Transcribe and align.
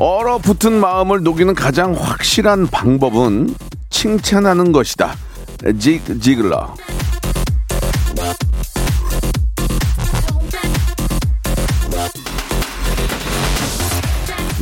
얼어붙은 0.00 0.80
마음을 0.80 1.24
녹이는 1.24 1.56
가장 1.56 1.92
확실한 1.92 2.68
방법은 2.68 3.52
칭찬하는 3.90 4.70
것이다. 4.70 5.16
직 5.80 6.02
지글러. 6.22 6.72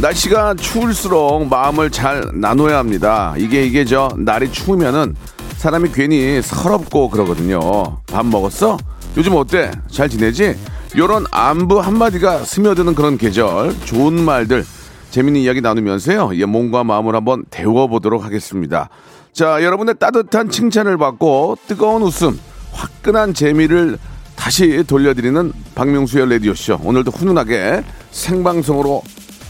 날씨가 0.00 0.54
추울수록 0.54 1.48
마음을 1.48 1.90
잘 1.90 2.24
나눠야 2.32 2.78
합니다. 2.78 3.34
이게 3.36 3.66
이게 3.66 3.84
저 3.84 4.08
날이 4.16 4.50
추우면은 4.50 5.14
사람이 5.58 5.90
괜히 5.92 6.40
서럽고 6.40 7.10
그러거든요. 7.10 7.98
밥 8.06 8.24
먹었어? 8.24 8.78
요즘 9.18 9.34
어때? 9.34 9.70
잘 9.90 10.08
지내지? 10.08 10.56
요런 10.96 11.26
안부 11.30 11.80
한마디가 11.80 12.38
스며드는 12.44 12.94
그런 12.94 13.18
계절. 13.18 13.74
좋은 13.84 14.14
말들 14.24 14.64
재밌는 15.10 15.40
이야기 15.40 15.60
나누면서요. 15.60 16.30
예, 16.34 16.44
몸과 16.44 16.84
마음을 16.84 17.14
한번 17.14 17.44
데워보도록 17.50 18.24
하겠습니다. 18.24 18.88
자, 19.32 19.62
여러분의 19.62 19.96
따뜻한 19.98 20.50
칭찬을 20.50 20.96
받고 20.98 21.58
뜨거운 21.66 22.02
웃음, 22.02 22.38
화끈한 22.72 23.34
재미를 23.34 23.98
다시 24.34 24.84
돌려드리는 24.86 25.52
박명수의 25.74 26.30
라디오쇼. 26.30 26.80
오늘도 26.84 27.10
훈훈하게 27.10 27.82
생방송으로 28.10 29.02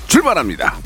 출발합니다. 0.07 0.77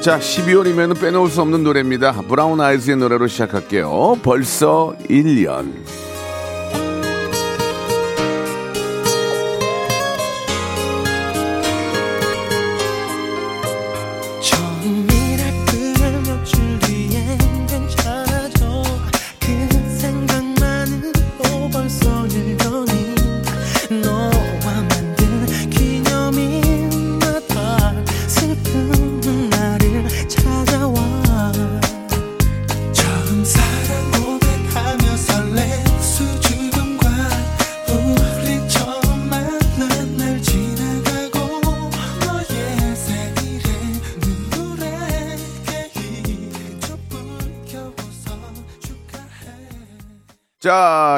자, 0.00 0.18
12월이면 0.18 0.98
빼놓을 0.98 1.28
수 1.28 1.42
없는 1.42 1.62
노래입니다. 1.62 2.12
브라운 2.22 2.60
아이즈의 2.60 2.96
노래로 2.96 3.26
시작할게요. 3.26 4.18
벌써 4.22 4.94
1년. 5.10 5.74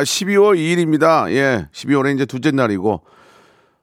12월 0.03 0.57
2일입니다. 0.57 1.31
예, 1.33 1.69
12월에 1.73 2.15
이제 2.15 2.27
둘째 2.27 2.51
날이고, 2.51 3.03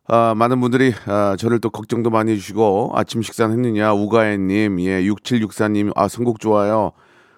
아, 0.08 0.34
많은 0.36 0.60
분들이, 0.60 0.94
아, 1.06 1.36
저를 1.38 1.60
또 1.60 1.70
걱정도 1.70 2.10
많이 2.10 2.32
해주시고, 2.32 2.92
아침 2.96 3.22
식사는 3.22 3.54
했느냐, 3.54 3.94
우가애님, 3.94 4.80
예, 4.82 5.04
6764님, 5.04 5.92
아, 5.96 6.08
선곡 6.08 6.40
좋아요. 6.40 6.92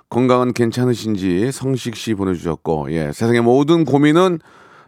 건강은 0.09 0.53
괜찮으신지 0.53 1.51
성식 1.51 1.95
씨 1.95 2.13
보내주셨고, 2.13 2.91
예, 2.91 3.11
세상의 3.11 3.41
모든 3.41 3.85
고민은, 3.85 4.39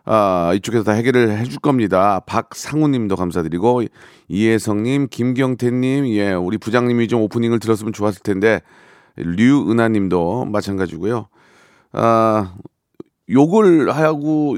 아, 0.06 0.52
이쪽에서 0.56 0.84
다 0.84 0.92
해결을 0.94 1.38
해줄 1.38 1.60
겁니다. 1.60 2.22
박상우 2.26 2.88
님도 2.88 3.16
감사드리고, 3.16 3.84
이혜성 4.28 4.84
님, 4.84 5.08
김경태 5.10 5.72
님, 5.72 6.08
예, 6.08 6.34
우리 6.34 6.58
부장님이 6.58 7.08
좀 7.08 7.22
오프닝을 7.22 7.60
들었으면 7.60 7.94
좋았을 7.94 8.22
텐데, 8.22 8.62
류은하 9.16 9.90
님도 9.90 10.46
마찬가지고요. 10.46 11.28
아, 11.94 12.54
욕을 13.30 13.90
하고 13.96 14.58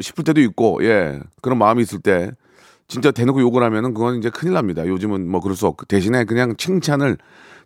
싶을 0.00 0.24
때도 0.24 0.40
있고, 0.42 0.78
예, 0.84 1.20
그런 1.42 1.58
마음이 1.58 1.82
있을 1.82 2.00
때, 2.00 2.30
진짜 2.86 3.10
대놓고 3.10 3.40
욕을 3.40 3.62
하면은 3.62 3.94
그건 3.94 4.18
이제 4.18 4.30
큰일 4.30 4.54
납니다. 4.54 4.86
요즘은 4.86 5.28
뭐 5.28 5.40
그럴 5.40 5.56
수 5.56 5.66
없고, 5.66 5.86
대신에 5.86 6.24
그냥 6.24 6.54
칭찬을, 6.56 7.16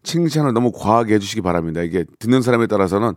칭찬을 0.05 0.53
너무 0.53 0.71
과하게 0.73 1.15
해주시기 1.15 1.43
바랍니다. 1.43 1.83
이게 1.83 2.05
듣는 2.21 2.41
사람에 2.41 2.67
따라서는, 2.69 3.15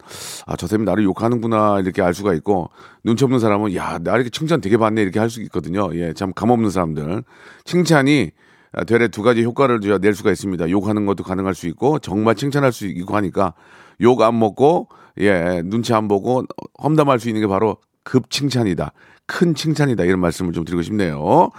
아, 0.47 0.55
저 0.55 0.65
사람이 0.67 0.85
나를 0.85 1.03
욕하는구나, 1.03 1.79
이렇게 1.79 2.01
알 2.01 2.13
수가 2.13 2.33
있고, 2.33 2.69
눈치 3.03 3.23
없는 3.23 3.39
사람은, 3.39 3.75
야, 3.75 3.99
나 3.99 4.15
이렇게 4.15 4.29
칭찬 4.31 4.61
되게 4.61 4.77
받네, 4.77 5.01
이렇게 5.03 5.19
할 5.19 5.29
수 5.29 5.41
있거든요. 5.43 5.89
예, 5.93 6.13
참 6.13 6.33
감 6.33 6.49
없는 6.49 6.69
사람들. 6.71 7.23
칭찬이, 7.65 8.31
아, 8.73 8.83
되레 8.83 9.09
두 9.09 9.21
가지 9.21 9.43
효과를 9.43 9.79
저- 9.81 9.99
낼 9.99 10.15
수가 10.15 10.31
있습니다. 10.31 10.69
욕하는 10.71 11.05
것도 11.05 11.23
가능할 11.23 11.53
수 11.53 11.67
있고, 11.67 11.99
정말 11.99 12.35
칭찬할 12.35 12.71
수 12.71 12.87
있고 12.87 13.15
하니까, 13.15 13.53
욕 14.01 14.21
안 14.21 14.39
먹고, 14.39 14.87
예, 15.19 15.61
눈치 15.65 15.93
안 15.93 16.07
보고 16.07 16.43
험담할 16.81 17.19
수 17.19 17.27
있는 17.29 17.41
게 17.41 17.47
바로 17.47 17.77
급 18.03 18.29
칭찬이다. 18.29 18.93
큰 19.25 19.55
칭찬이다. 19.55 20.03
이런 20.03 20.19
말씀을 20.19 20.51
좀 20.51 20.65
드리고 20.65 20.81
싶네요. 20.81 21.49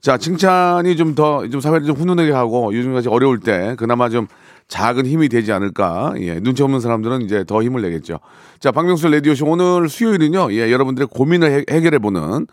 자, 0.00 0.18
칭찬이 0.18 0.96
좀 0.96 1.14
더, 1.14 1.48
좀 1.48 1.60
사회를 1.60 1.86
좀 1.86 1.96
훈훈하게 1.96 2.32
하고 2.32 2.74
요즘같이 2.74 3.08
어려울 3.08 3.38
때 3.38 3.76
그나마 3.78 4.08
좀 4.08 4.26
작은 4.68 5.06
힘이 5.06 5.28
되지 5.28 5.52
않을까. 5.52 6.14
예, 6.18 6.40
눈치 6.40 6.62
없는 6.62 6.80
사람들은 6.80 7.22
이제 7.22 7.44
더 7.44 7.62
힘을 7.62 7.82
내겠죠. 7.82 8.18
자, 8.58 8.72
박명수 8.72 9.08
라디오쇼 9.08 9.46
오늘 9.46 9.88
수요일은요, 9.88 10.52
예, 10.52 10.72
여러분들의 10.72 11.08
고민을 11.08 11.64
해, 11.70 11.80
결해보는 11.80 12.46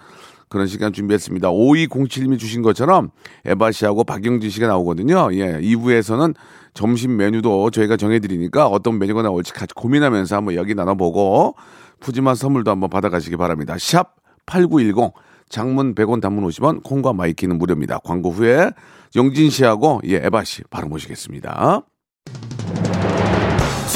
그런 0.49 0.67
시간 0.67 0.91
준비했습니다. 0.91 1.49
5207님이 1.49 2.39
주신 2.39 2.61
것처럼 2.61 3.11
에바 3.45 3.71
씨하고 3.71 4.03
박영진 4.03 4.49
씨가 4.49 4.67
나오거든요. 4.67 5.29
예, 5.33 5.59
2부에서는 5.61 6.35
점심 6.73 7.17
메뉴도 7.17 7.71
저희가 7.71 7.97
정해드리니까 7.97 8.67
어떤 8.67 8.99
메뉴가 8.99 9.21
나올지 9.21 9.53
같이 9.53 9.73
고민하면서 9.75 10.35
한번 10.35 10.55
이야기 10.55 10.75
나눠보고 10.75 11.55
푸짐한 11.99 12.35
선물도 12.35 12.71
한번 12.71 12.89
받아가시기 12.89 13.37
바랍니다. 13.37 13.75
샵 13.77 14.15
8910 14.45 15.13
장문 15.49 15.95
100원 15.95 16.21
단문 16.21 16.47
50원 16.47 16.83
콩과 16.83 17.13
마이케이는 17.13 17.57
무료입니다. 17.57 17.99
광고 17.99 18.31
후에 18.31 18.71
영진 19.15 19.49
씨하고 19.49 20.01
예, 20.05 20.17
에바 20.17 20.43
씨 20.43 20.63
바로 20.69 20.87
모시겠습니다. 20.87 21.83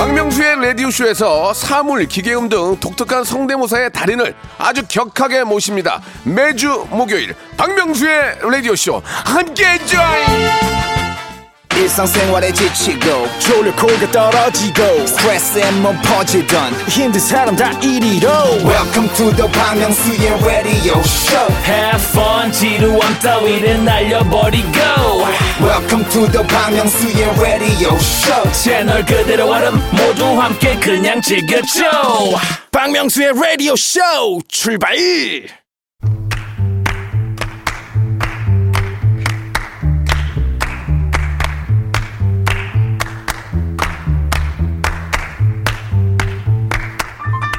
박명수의 0.00 0.56
라디오쇼에서 0.64 1.52
사물, 1.52 2.06
기계음 2.06 2.48
등 2.48 2.74
독특한 2.80 3.22
성대모사의 3.22 3.92
달인을 3.92 4.34
아주 4.56 4.82
격하게 4.88 5.44
모십니다. 5.44 6.00
매주 6.24 6.86
목요일 6.88 7.34
박명수의 7.58 8.38
라디오쇼 8.40 9.02
함께해 9.04 9.84
줘요. 9.84 10.70
일상생활에 11.76 12.52
지치고, 12.52 13.26
졸려 13.38 13.74
코가 13.76 14.10
떨어지고, 14.10 15.06
스트레스에 15.06 15.70
몸 15.82 15.96
퍼지던, 16.02 16.72
힘든 16.88 17.20
사람 17.20 17.56
다 17.56 17.70
이리로. 17.80 18.28
welcome 18.64 19.08
to 19.14 19.30
the 19.36 19.50
Bang 19.52 19.80
Myung-soo's 19.80 20.44
radio 20.44 20.98
show 21.00 21.52
Have 21.64 22.02
fun 22.10 22.52
지루함 22.52 23.18
따위를 23.20 23.84
날려버리고 23.84 24.70
Welcome 25.60 26.04
to 26.10 26.26
the 26.32 26.42
Myung-soo's 26.42 27.38
radio 27.38 27.94
show 27.96 28.50
채널 28.52 29.04
그대로 29.04 29.46
얼음 29.50 29.74
모두 29.92 30.24
함께 30.40 30.74
그냥 30.80 31.20
즐겨줘 31.20 31.84
박명수의 32.72 33.34
라디오 33.34 33.76
쇼 33.76 34.00
출발! 34.48 34.96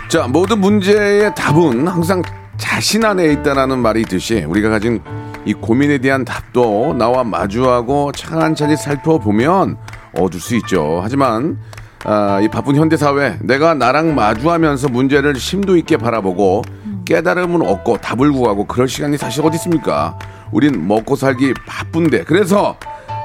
자, 0.10 0.28
모든 0.28 0.60
문제의 0.60 1.34
답은 1.36 1.88
항상 1.88 2.24
자신 2.58 3.06
안에 3.06 3.32
있다라는 3.32 3.80
말이 3.80 4.02
있듯이 4.02 4.44
우리가 4.44 4.70
가진 4.70 5.02
이 5.46 5.54
고민에 5.54 5.98
대한 5.98 6.24
답도 6.24 6.94
나와 6.98 7.24
마주하고 7.24 8.12
차근차근 8.12 8.76
살펴보면 8.76 9.78
얻을 10.18 10.40
수 10.40 10.56
있죠. 10.58 11.00
하지만 11.02 11.58
아, 12.04 12.40
이 12.42 12.48
바쁜 12.48 12.76
현대 12.76 12.98
사회 12.98 13.38
내가 13.42 13.74
나랑 13.74 14.16
마주하면서 14.16 14.90
문제를 14.90 15.36
심도 15.36 15.78
있게 15.78 15.98
바라보고 15.98 16.64
깨달음을 17.06 17.66
얻고 17.66 17.98
답을 17.98 18.32
구하고 18.32 18.66
그럴 18.66 18.88
시간이 18.88 19.18
사실 19.18 19.46
어디 19.46 19.56
있습니까? 19.56 20.18
우린 20.52 20.88
먹고 20.88 21.16
살기 21.16 21.54
바쁜데 21.66 22.24
그래서 22.24 22.78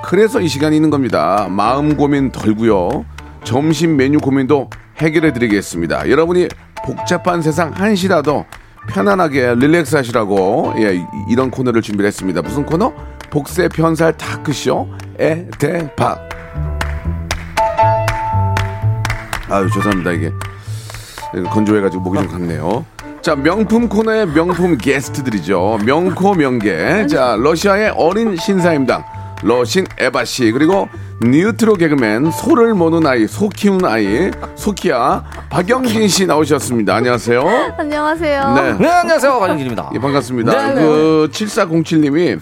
그래서 0.05 0.41
이 0.41 0.49
시간이 0.49 0.77
있는 0.77 0.91
겁니다. 0.91 1.49
마음 1.51 1.97
고민 1.97 2.31
덜고요. 2.31 3.05
점심 3.45 3.97
메뉴 3.97 4.19
고민도 4.19 4.71
해결해 4.99 5.33
드리겠습니다. 5.33 6.09
여러분이 6.09 6.49
복잡한 6.85 7.43
세상 7.43 7.73
한시라도 7.73 8.45
편안하게 8.89 9.57
릴렉스 9.57 9.97
하시라고 9.97 10.75
예, 10.79 10.95
이- 10.97 11.05
이런 11.29 11.51
코너를 11.51 11.83
준비를 11.83 12.07
했습니다. 12.09 12.43
무슨 12.43 12.65
코너? 12.65 12.93
복세 13.31 13.69
편살 13.69 14.17
다크쇼 14.17 14.89
에대박. 15.19 16.29
아유 19.49 19.69
죄송합니다 19.73 20.11
이게 20.13 20.33
건조해가지고 21.51 22.03
목이 22.03 22.19
좀 22.19 22.29
갔네요. 22.29 22.85
자 23.23 23.35
명품 23.35 23.89
코너의 23.89 24.27
명품 24.29 24.79
게스트들이죠. 24.79 25.79
명코 25.85 26.35
명계. 26.35 27.07
자 27.09 27.37
러시아의 27.39 27.91
어린 27.97 28.37
신사임당 28.37 29.05
러신 29.43 29.85
에바 29.99 30.25
씨 30.25 30.51
그리고 30.53 30.89
뉴트로 31.23 31.75
개그맨 31.75 32.31
소를 32.31 32.75
모는 32.75 33.07
아이 33.07 33.27
소 33.27 33.49
키우는 33.49 33.87
아이 33.87 34.31
소키야 34.55 35.25
박영진 35.49 36.09
씨 36.09 36.27
나오셨습니다. 36.27 36.95
안녕하세요. 36.95 37.41
안녕하세요. 37.79 38.55
네. 38.55 38.73
네, 38.79 38.89
안녕하세요. 38.89 39.39
관영진입니다. 39.39 39.91
예, 39.95 39.99
반갑습니다. 39.99 40.75
네. 40.75 40.75
그 40.75 41.29
7407님이 41.33 42.39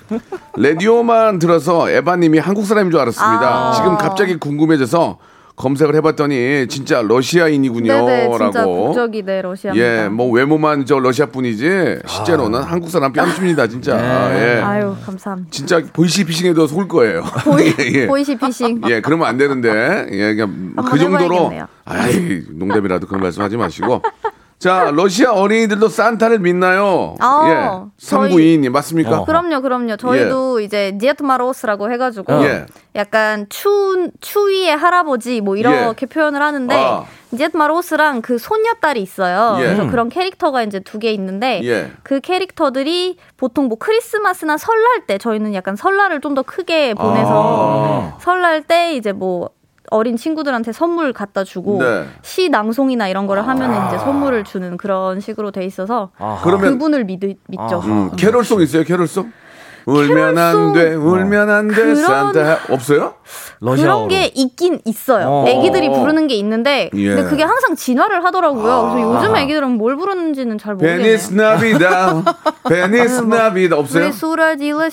라디오만 0.57 1.39
들어서 1.39 1.89
에바님이 1.89 2.39
한국 2.41 2.67
사람인 2.67 2.91
줄 2.91 3.01
알았습니다. 3.01 3.49
아. 3.49 3.73
지금 3.77 3.97
갑자기 3.97 4.37
궁금해져서 4.37 5.19
검색을 5.57 5.95
해봤더니 5.97 6.67
진짜 6.69 7.01
러시아인이군요. 7.03 7.93
네네, 7.93 8.31
진짜 8.39 8.61
라고. 8.61 8.87
국적이 8.87 9.23
네 9.23 9.41
러시아입니다. 9.41 10.05
예, 10.05 10.09
뭐 10.09 10.31
외모만 10.31 10.85
저 10.85 10.99
러시아 10.99 11.27
분이지 11.27 11.99
실제로는 12.07 12.61
한국 12.63 12.91
사람 12.91 13.13
뺨칩니다, 13.13 13.69
진짜. 13.69 13.95
예. 14.35 14.61
아유 14.61 14.97
감사합니다. 15.05 15.51
진짜 15.51 15.81
보이스 15.93 16.25
피싱해도 16.25 16.67
속을 16.67 16.89
거예요. 16.89 17.23
예, 17.61 18.01
예. 18.01 18.07
보이스 18.09 18.37
피싱. 18.37 18.81
예, 18.89 19.01
그러면 19.01 19.29
안 19.29 19.37
되는데. 19.39 20.07
예, 20.11 20.35
그냥 20.35 20.75
그 20.91 20.99
정도로. 20.99 21.35
해봐야겠네요. 21.35 21.67
아이, 21.85 22.43
농담이라도 22.51 23.07
그런 23.07 23.23
말씀 23.23 23.43
하지 23.43 23.57
마시고. 23.57 24.03
자, 24.59 24.91
러시아 24.95 25.33
어린이들도 25.33 25.89
산타를 25.89 26.39
믿나요? 26.39 27.17
아, 27.21 27.41
예. 27.49 27.91
저희- 27.99 28.31
392님, 28.31 28.71
맞습니까? 28.71 29.21
어. 29.21 29.25
그럼요, 29.27 29.61
그럼요. 29.61 29.97
저희도 29.97 30.61
이제 30.61 30.97
Дед 30.99 31.22
Мороз라고 31.22 31.91
해가지고 31.93 32.33
예. 32.45 32.67
약간 32.97 33.47
추 33.51 34.11
추위의 34.21 34.75
할아버지 34.77 35.41
뭐 35.43 35.57
이렇게 35.57 36.07
표현을 36.07 36.41
하는데 36.41 36.75
아. 36.75 37.05
Дед 37.37 37.58
Мороз랑 37.58 38.23
그 38.23 38.39
손녀딸이 38.39 39.03
있어요. 39.03 39.57
예. 39.61 39.65
그래서 39.65 39.87
그런 39.91 40.09
캐릭터가 40.09 40.63
이제 40.63 40.81
두 40.81 40.99
개 40.99 41.11
있는데 41.13 41.61
예. 41.65 41.91
그 42.03 42.21
캐릭터들이 42.21 43.19
보통 43.37 43.67
뭐 43.67 43.77
크리스마스나 43.79 44.57
설날 44.57 45.05
때 45.07 45.19
저희는 45.19 45.53
약간 45.55 45.77
설날을 45.77 46.21
좀 46.21 46.35
더 46.35 46.43
크게 46.43 46.95
보내서 46.95 48.13
아. 48.15 48.19
설날 48.21 48.63
때 48.63 48.95
이제 48.97 49.13
뭐 49.13 49.51
어린 49.91 50.17
친구들한테 50.17 50.73
선물 50.73 51.13
갖다 51.13 51.45
주고 51.45 51.79
네. 51.79 51.87
아. 51.87 52.05
시 52.23 52.49
낭송이나 52.49 53.09
이런 53.09 53.27
거를 53.27 53.47
하면 53.47 53.89
이제 53.89 53.99
선물을 53.99 54.45
주는 54.45 54.77
그런 54.77 55.21
식으로 55.21 55.51
돼 55.51 55.65
있어서 55.65 56.11
그러면 56.43 56.73
그분을 56.73 57.05
믿, 57.05 57.21
믿죠. 57.21 57.81
음, 57.85 58.11
캐롤송 58.17 58.63
있어요, 58.63 58.85
캐롤송? 58.85 59.31
울면 59.87 60.39
안 60.39 60.73
돼, 60.73 60.95
울면 60.95 61.51
안 61.51 61.69
돼, 61.69 61.75
그런- 61.75 61.97
산타. 61.97 62.59
없어요? 62.71 63.15
그런 63.61 64.09
게 64.09 64.31
있긴 64.35 64.81
있어요. 64.85 65.27
어. 65.29 65.45
애기들이 65.49 65.89
부르는 65.89 66.27
게 66.27 66.35
있는데 66.35 66.91
예. 66.95 67.09
근데 67.15 67.25
그게 67.25 67.43
항상 67.43 67.75
진화를 67.77 68.23
하더라고요. 68.25 68.93
그래서 68.95 69.15
요즘 69.15 69.37
애기들은 69.37 69.71
뭘 69.73 69.97
부르는지는 69.97 70.59
잘 70.59 70.75
모르겠네요. 70.75 71.03
Feliz 71.05 71.33
Navidad, 71.33 72.23
Feliz 72.69 73.21
Navidad. 73.23 73.77
없어요? 73.77 74.11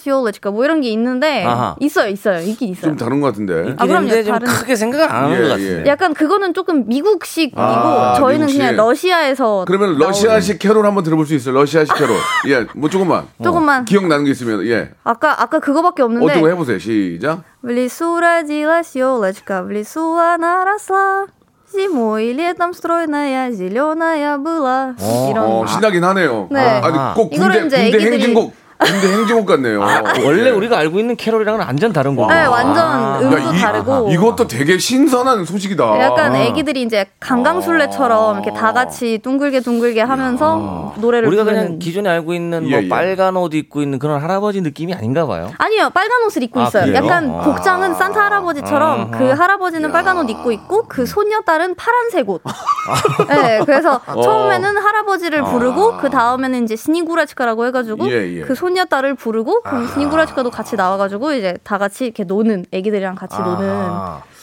요레치카 0.08 0.52
뭐 0.52 0.64
이런 0.66 0.82
게 0.82 0.90
있는데 0.90 1.44
아하. 1.44 1.76
있어요, 1.80 2.10
있어요. 2.10 2.40
있긴 2.40 2.70
있어요. 2.70 2.92
좀 2.92 2.98
다른 2.98 3.20
것 3.22 3.28
같은데. 3.28 3.76
아, 3.78 3.86
그럼요. 3.86 4.06
있는데 4.08 4.24
좀 4.24 4.34
다른- 4.34 4.48
크게 4.48 4.76
생각을 4.76 5.10
안 5.12 5.24
하는 5.26 5.38
예, 5.38 5.42
것 5.42 5.50
같은데. 5.50 5.82
예. 5.82 5.86
약간 5.88 6.14
그거는 6.14 6.54
조금 6.54 6.88
미국식이고 6.88 7.60
아, 7.62 8.16
저희는 8.18 8.48
미국식. 8.48 8.60
그냥 8.60 8.76
러시아에서 8.78 9.66
그러면 9.68 9.98
러시아식 9.98 10.60
캐롤 10.60 10.86
한번 10.86 11.04
들어볼 11.04 11.26
수 11.26 11.34
있어요. 11.36 11.54
러시아식 11.56 11.96
캐롤. 11.96 12.16
예, 12.48 12.66
뭐 12.76 12.90
조금만. 12.90 13.26
조금만 13.44 13.86
기억나는 13.86 14.26
게 14.26 14.32
있으면 14.32 14.66
예. 14.68 14.81
아까 15.05 15.41
아까 15.43 15.59
그거밖에 15.61 16.03
없는데 16.03 16.25
어떤 16.27 16.43
거 16.43 16.49
해보세요. 16.49 16.79
시작. 16.79 17.43
Влисура 17.63 18.45
딜레스 18.45 18.99
요레치카 18.99 19.63
влисуа 19.67 20.37
наросла 20.39 21.27
Зимой 21.73 22.27
и 22.31 22.33
летом 22.33 22.73
стройная 22.73 23.51
зеленая 23.51 24.39
была 24.39 24.95
이런 25.31 25.39
어, 25.45 25.67
신나긴 25.67 26.05
하네요. 26.05 26.49
네. 26.51 26.61
아니 26.61 27.15
꼭 27.15 27.31
군대 27.31 27.37
이거를 27.37 27.67
이제 27.67 27.77
군대 27.91 27.99
애기들이- 27.99 28.13
행진곡 28.13 28.55
군대 28.84 29.14
행진곡 29.14 29.46
같네요. 29.46 29.80
원래 30.26 30.48
예. 30.48 30.50
우리가 30.50 30.78
알고 30.78 31.00
있는 31.00 31.16
캐롤이랑은 31.16 31.60
완전 31.66 31.94
다른 31.94 32.16
거고. 32.16 32.32
네, 32.34 32.46
완전 32.46 32.78
야, 32.84 33.20
음도 33.22 33.38
이- 33.38 33.60
다르고 33.60 34.10
이것도 34.12 34.48
되게 34.48 34.78
신선한 34.78 35.46
소식이다. 35.46 36.02
약간 36.02 36.36
애기들이 36.36 36.82
이제 36.82 37.06
강강술래처럼 37.20 38.42
이렇게 38.42 38.52
다 38.58 38.74
같이 38.74 39.20
둥글게 39.22 39.60
둥글게 39.62 40.02
하면서 40.02 40.94
노래를 40.98 41.28
우리가 41.28 41.44
부르는 41.44 41.64
그냥 41.64 41.80
기존에 41.80 42.10
알고 42.10 42.34
있는 42.34 42.66
예, 42.68 42.72
뭐 42.72 42.84
예. 42.84 42.90
빨간 42.90 43.36
옷 43.38 43.54
입고 43.54 43.82
있는 43.82 44.00
그런 44.00 44.22
할아버지 44.22 44.62
느낌이 44.62 44.94
아닌가 44.94 45.26
봐요. 45.28 45.52
아니요 45.58 45.90
빨간 45.94 46.24
옷을 46.24 46.44
입고 46.44 46.60
아, 46.60 46.64
있어요. 46.68 46.86
그래요? 46.86 47.04
약간 47.04 47.30
아. 47.30 47.42
복장은 47.42 47.94
산타 47.94 48.20
할아버지처럼 48.26 49.12
그 49.12 49.30
할아버지는 49.30 49.92
빨간 49.92 50.18
옷 50.18 50.30
입고 50.30 50.52
있고 50.52 50.86
그 50.88 51.06
소녀딸은 51.06 51.76
파란색 51.76 52.30
옷. 52.30 52.42
네, 53.30 53.60
그래서 53.66 54.02
어. 54.08 54.22
처음에는 54.22 54.78
할아버지를 54.78 55.44
부르고 55.44 55.98
그 55.98 56.10
다음에는 56.10 56.64
이제 56.64 56.76
스니구라치카라고 56.76 57.66
해가지고 57.68 58.10
예, 58.10 58.38
예. 58.38 58.42
그 58.42 58.56
소녀딸을 58.76 59.16
부르고 59.16 59.62
그럼 59.64 59.88
스니구라치카도 59.88 60.50
같이 60.50 60.76
나와가지고 60.76 61.34
이제 61.34 61.58
다 61.64 61.78
같이 61.78 62.06
이렇게 62.06 62.24
노는 62.24 62.66
애기들이랑 62.72 63.16
같이 63.16 63.38
노는 63.40 63.90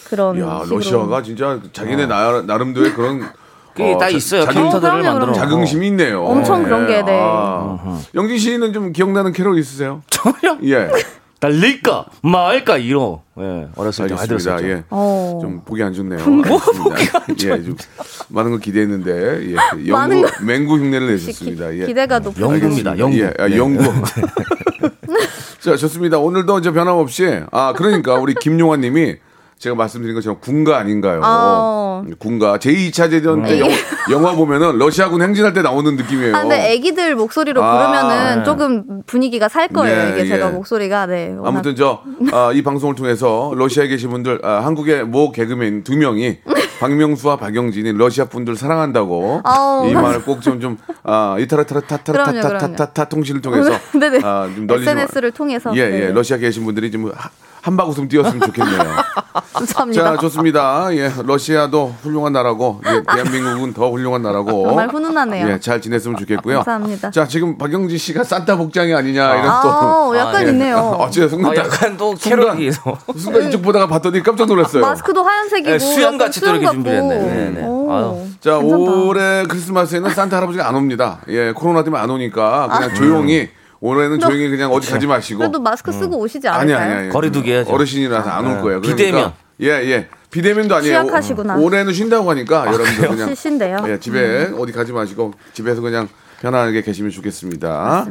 그런 0.09 0.39
야, 0.41 0.61
식으로. 0.63 0.77
러시아가 0.77 1.23
진짜 1.23 1.59
자기네 1.73 2.07
나, 2.07 2.43
나름대로의 2.43 2.93
그런 2.95 3.21
그게 3.73 3.95
어, 3.95 3.99
다 3.99 4.09
자- 4.09 4.17
있어요. 4.17 4.45
자기- 4.45 4.57
캐릭터들을 4.59 5.03
만들어. 5.03 5.33
자긍심이 5.33 5.87
있네요. 5.89 6.25
엄청 6.25 6.63
그런 6.65 6.87
게, 6.87 7.03
네. 7.03 7.19
아. 7.23 7.99
영진 8.15 8.39
씨는 8.39 8.73
좀 8.73 8.93
기억나는 8.93 9.33
캐롤 9.33 9.59
있으세요? 9.59 10.03
전혀 10.11 10.57
예. 10.65 10.91
달릴까 11.41 12.07
말까 12.23 12.79
이런. 12.79 13.19
예, 13.39 13.69
어렸을 13.77 14.09
때 14.09 14.15
많이 14.15 14.29
알겠습니다. 14.29 14.69
예. 14.69 14.85
어. 14.91 15.39
좀 15.41 15.63
보기 15.65 15.83
안 15.83 15.93
좋네요. 15.93 16.19
알겠습니다. 16.21 17.35
예, 17.45 17.63
좀 17.63 17.77
많은 18.29 18.51
걸 18.51 18.61
기대했는데 18.61 19.53
예. 19.53 19.91
많은 19.91 20.21
영구 20.23 20.45
맹구 20.45 20.79
흉내를 20.79 21.07
내셨습니다. 21.09 21.75
예. 21.77 21.87
기대가 21.87 22.19
높은 22.19 22.43
영구입니다. 22.43 22.99
영구. 22.99 23.19
예, 23.19 23.33
아, 23.39 23.49
네. 23.49 23.57
영구. 23.57 23.85
자, 25.61 25.77
좋습니다. 25.77 26.19
오늘도 26.19 26.59
이제 26.59 26.73
변함없이 26.73 27.43
아 27.53 27.73
그러니까 27.77 28.15
우리 28.17 28.35
김용환 28.35 28.81
님이 28.81 29.17
제가 29.59 29.75
말씀드린 29.75 30.15
것처럼 30.15 30.39
군가 30.41 30.79
아닌가요? 30.79 31.21
아. 31.25 32.03
군가 32.21 32.59
제2차 32.59 33.11
대전 33.11 33.43
때 33.43 33.59
영, 33.59 33.69
영화 34.13 34.33
보면은 34.37 34.79
러시아군 34.79 35.21
행진할 35.21 35.53
때 35.53 35.63
나오는 35.63 35.97
느낌이에요. 35.97 36.37
아, 36.37 36.43
근데 36.43 36.73
애기들 36.73 37.17
목소리로 37.17 37.61
아, 37.63 37.73
부르면은 37.77 38.39
네. 38.39 38.45
조금 38.45 39.03
분위기가 39.05 39.49
살 39.49 39.67
거예요. 39.69 40.05
네, 40.05 40.11
이게 40.13 40.21
예. 40.21 40.27
제가 40.27 40.51
목소리가 40.51 41.07
네. 41.07 41.35
워낙- 41.37 41.49
아무튼 41.49 41.75
저이 41.75 42.63
방송을 42.63 42.95
통해서 42.95 43.53
러시아에 43.57 43.89
계신 43.89 44.11
분들 44.11 44.41
아, 44.45 44.61
한국의 44.65 45.05
모 45.05 45.33
개그맨 45.33 45.83
두 45.83 45.97
명이 45.97 46.39
박명수와 46.79 47.37
박영진이 47.37 47.95
러시아 47.95 48.27
분들 48.27 48.55
사랑한다고 48.55 49.41
아우. 49.43 49.89
이 49.89 49.93
말을 49.93 50.23
꼭 50.23 50.41
좀 50.41 50.61
좀 50.61 50.79
아, 51.03 51.37
이타라타라 51.41 51.81
그럼요, 52.05 52.41
타타라타타타타 52.41 53.05
통신을 53.07 53.43
통해서 53.43 53.71
네네. 53.99 54.21
아, 54.23 54.49
좀 54.55 54.69
널리 54.69 54.85
좀- 54.85 54.97
SNS를 54.99 55.33
통해서 55.33 55.73
예, 55.75 55.81
예. 55.81 55.89
네. 56.07 56.13
러시아 56.13 56.37
계신 56.37 56.65
분들이 56.65 56.93
좀 56.93 57.11
하, 57.13 57.31
한박 57.69 57.87
웃음 57.91 58.09
띄었으면 58.09 58.41
좋겠네요. 58.41 58.79
감사합니다. 59.53 60.03
자, 60.03 60.17
좋습니다. 60.17 60.89
예, 60.93 61.13
러시아도 61.23 61.95
훌륭한 62.03 62.33
나라고, 62.33 62.81
예, 62.87 63.03
대한민국은 63.13 63.75
더 63.75 63.91
훌륭한 63.91 64.23
나라고. 64.23 64.65
정말 64.69 64.89
훈훈하네요. 64.89 65.49
예, 65.51 65.61
잘 65.61 65.79
지냈으면 65.81 66.17
좋겠고요. 66.17 66.57
감사합니다. 66.59 67.11
자, 67.11 67.27
지금 67.27 67.59
박영지 67.59 67.99
씨가 67.99 68.25
산타 68.25 68.57
복장이 68.57 68.95
아니냐, 68.95 69.35
이런 69.35 69.45
또. 69.63 69.69
아, 69.69 70.13
약간 70.17 70.47
예. 70.47 70.51
있네요. 70.51 70.77
어, 70.79 71.11
제가 71.11 71.29
순간, 71.29 71.53
아, 71.53 71.57
약간 71.57 71.97
또 71.99 72.17
순간, 72.17 72.41
캐롤이에서. 72.41 72.99
순간 73.19 73.47
이쪽 73.49 73.61
보다가 73.61 73.87
봤더니 73.87 74.23
깜짝 74.23 74.47
놀랐어요. 74.47 74.81
마스크도 74.81 75.23
하얀색이고 75.23 75.71
네, 75.71 75.79
수염같이 75.79 76.41
또 76.41 76.51
이렇게 76.51 76.67
준비했네. 76.71 77.15
같고. 77.15 77.31
네, 77.31 77.51
네. 77.51 77.67
오. 77.67 78.27
자, 78.41 78.59
괜찮다. 78.59 78.93
올해 78.93 79.45
크리스마스에는 79.47 80.11
산타 80.15 80.37
할아버지가 80.39 80.67
안 80.67 80.75
옵니다. 80.75 81.19
예, 81.29 81.53
코로나 81.53 81.85
때문에 81.85 82.03
안 82.03 82.09
오니까 82.09 82.69
아. 82.71 82.79
그냥 82.79 82.95
조용히, 82.95 83.51
올해는 83.81 84.19
조용히 84.19 84.49
그냥 84.49 84.73
어디 84.73 84.91
가지 84.91 85.07
마시고. 85.07 85.39
그래도 85.39 85.61
마스크 85.61 85.93
쓰고 85.93 86.19
오시지 86.19 86.49
아니, 86.49 86.73
않을까요? 86.73 86.91
아니, 86.91 87.01
아니. 87.05 87.09
거리두기 87.11 87.53
해야죠. 87.53 87.73
어르신이라서 87.73 88.29
안올 88.31 88.57
네. 88.57 88.63
거예요. 88.63 88.81
비대면. 88.81 89.33
예, 89.61 89.69
예. 89.69 90.09
비대면도 90.31 90.75
아니에요. 90.77 91.03
취약하시구나. 91.03 91.57
올해는 91.57 91.93
쉰다고 91.93 92.31
하니까 92.31 92.67
여러분들 92.67 93.09
그냥 93.09 93.27
실신데요. 93.29 93.85
예, 93.89 93.99
집에 93.99 94.53
어디 94.59 94.73
가지 94.73 94.93
마시고 94.93 95.33
집에서 95.53 95.81
그냥 95.81 96.09
편안하게 96.41 96.83
계시면 96.83 97.11
좋겠습니다. 97.11 98.07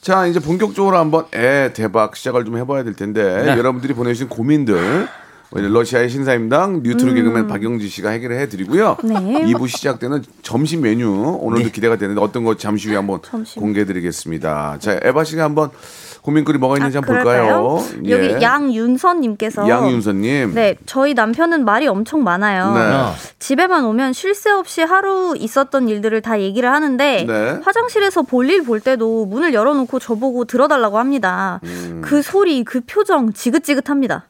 자, 0.00 0.26
이제 0.26 0.38
본격적으로 0.38 0.96
한번 0.96 1.26
애 1.34 1.72
대박 1.74 2.16
시작을 2.16 2.44
좀 2.44 2.56
해봐야 2.56 2.84
될 2.84 2.94
텐데 2.94 3.42
네. 3.44 3.58
여러분들이 3.58 3.92
보내주신 3.94 4.28
고민들 4.28 5.08
러시아의 5.52 6.10
신사임당 6.10 6.82
뉴트로 6.82 7.14
개그맨 7.14 7.46
박영지 7.46 7.88
씨가 7.88 8.10
해결을 8.10 8.38
해드리고요. 8.40 8.96
네. 9.04 9.14
2부 9.14 9.68
시작 9.68 9.98
때는 9.98 10.22
점심 10.42 10.82
메뉴 10.82 11.10
오늘도 11.40 11.70
기대가 11.70 11.96
되는데 11.96 12.20
어떤 12.20 12.44
거 12.44 12.56
잠시 12.56 12.88
후에 12.88 12.96
한번 12.96 13.20
점심. 13.22 13.62
공개해드리겠습니다. 13.62 14.78
자, 14.80 14.98
에바 15.02 15.24
씨가 15.24 15.44
한번 15.44 15.70
고민거리 16.22 16.58
뭐가 16.58 16.76
있는지 16.76 16.98
아, 16.98 17.00
한번 17.00 17.16
볼까요? 17.22 17.44
그럴까요? 17.44 18.10
여기 18.10 18.42
양윤선님께서 18.42 19.68
양윤서님. 19.68 20.54
네, 20.54 20.76
저희 20.84 21.14
남편은 21.14 21.64
말이 21.64 21.86
엄청 21.86 22.24
많아요. 22.24 22.74
네. 22.74 23.12
집에만 23.38 23.84
오면 23.84 24.12
쉴 24.12 24.34
새 24.34 24.50
없이 24.50 24.82
하루 24.82 25.34
있었던 25.38 25.88
일들을 25.88 26.20
다 26.20 26.40
얘기를 26.40 26.70
하는데 26.70 27.24
네. 27.26 27.60
화장실에서 27.64 28.22
볼일 28.22 28.64
볼 28.64 28.80
때도 28.80 29.24
문을 29.26 29.54
열어놓고 29.54 29.98
저보고 30.00 30.44
들어달라고 30.44 30.98
합니다. 30.98 31.60
음. 31.64 32.02
그 32.04 32.20
소리, 32.22 32.64
그 32.64 32.80
표정 32.80 33.32
지긋지긋합니다. 33.32 34.26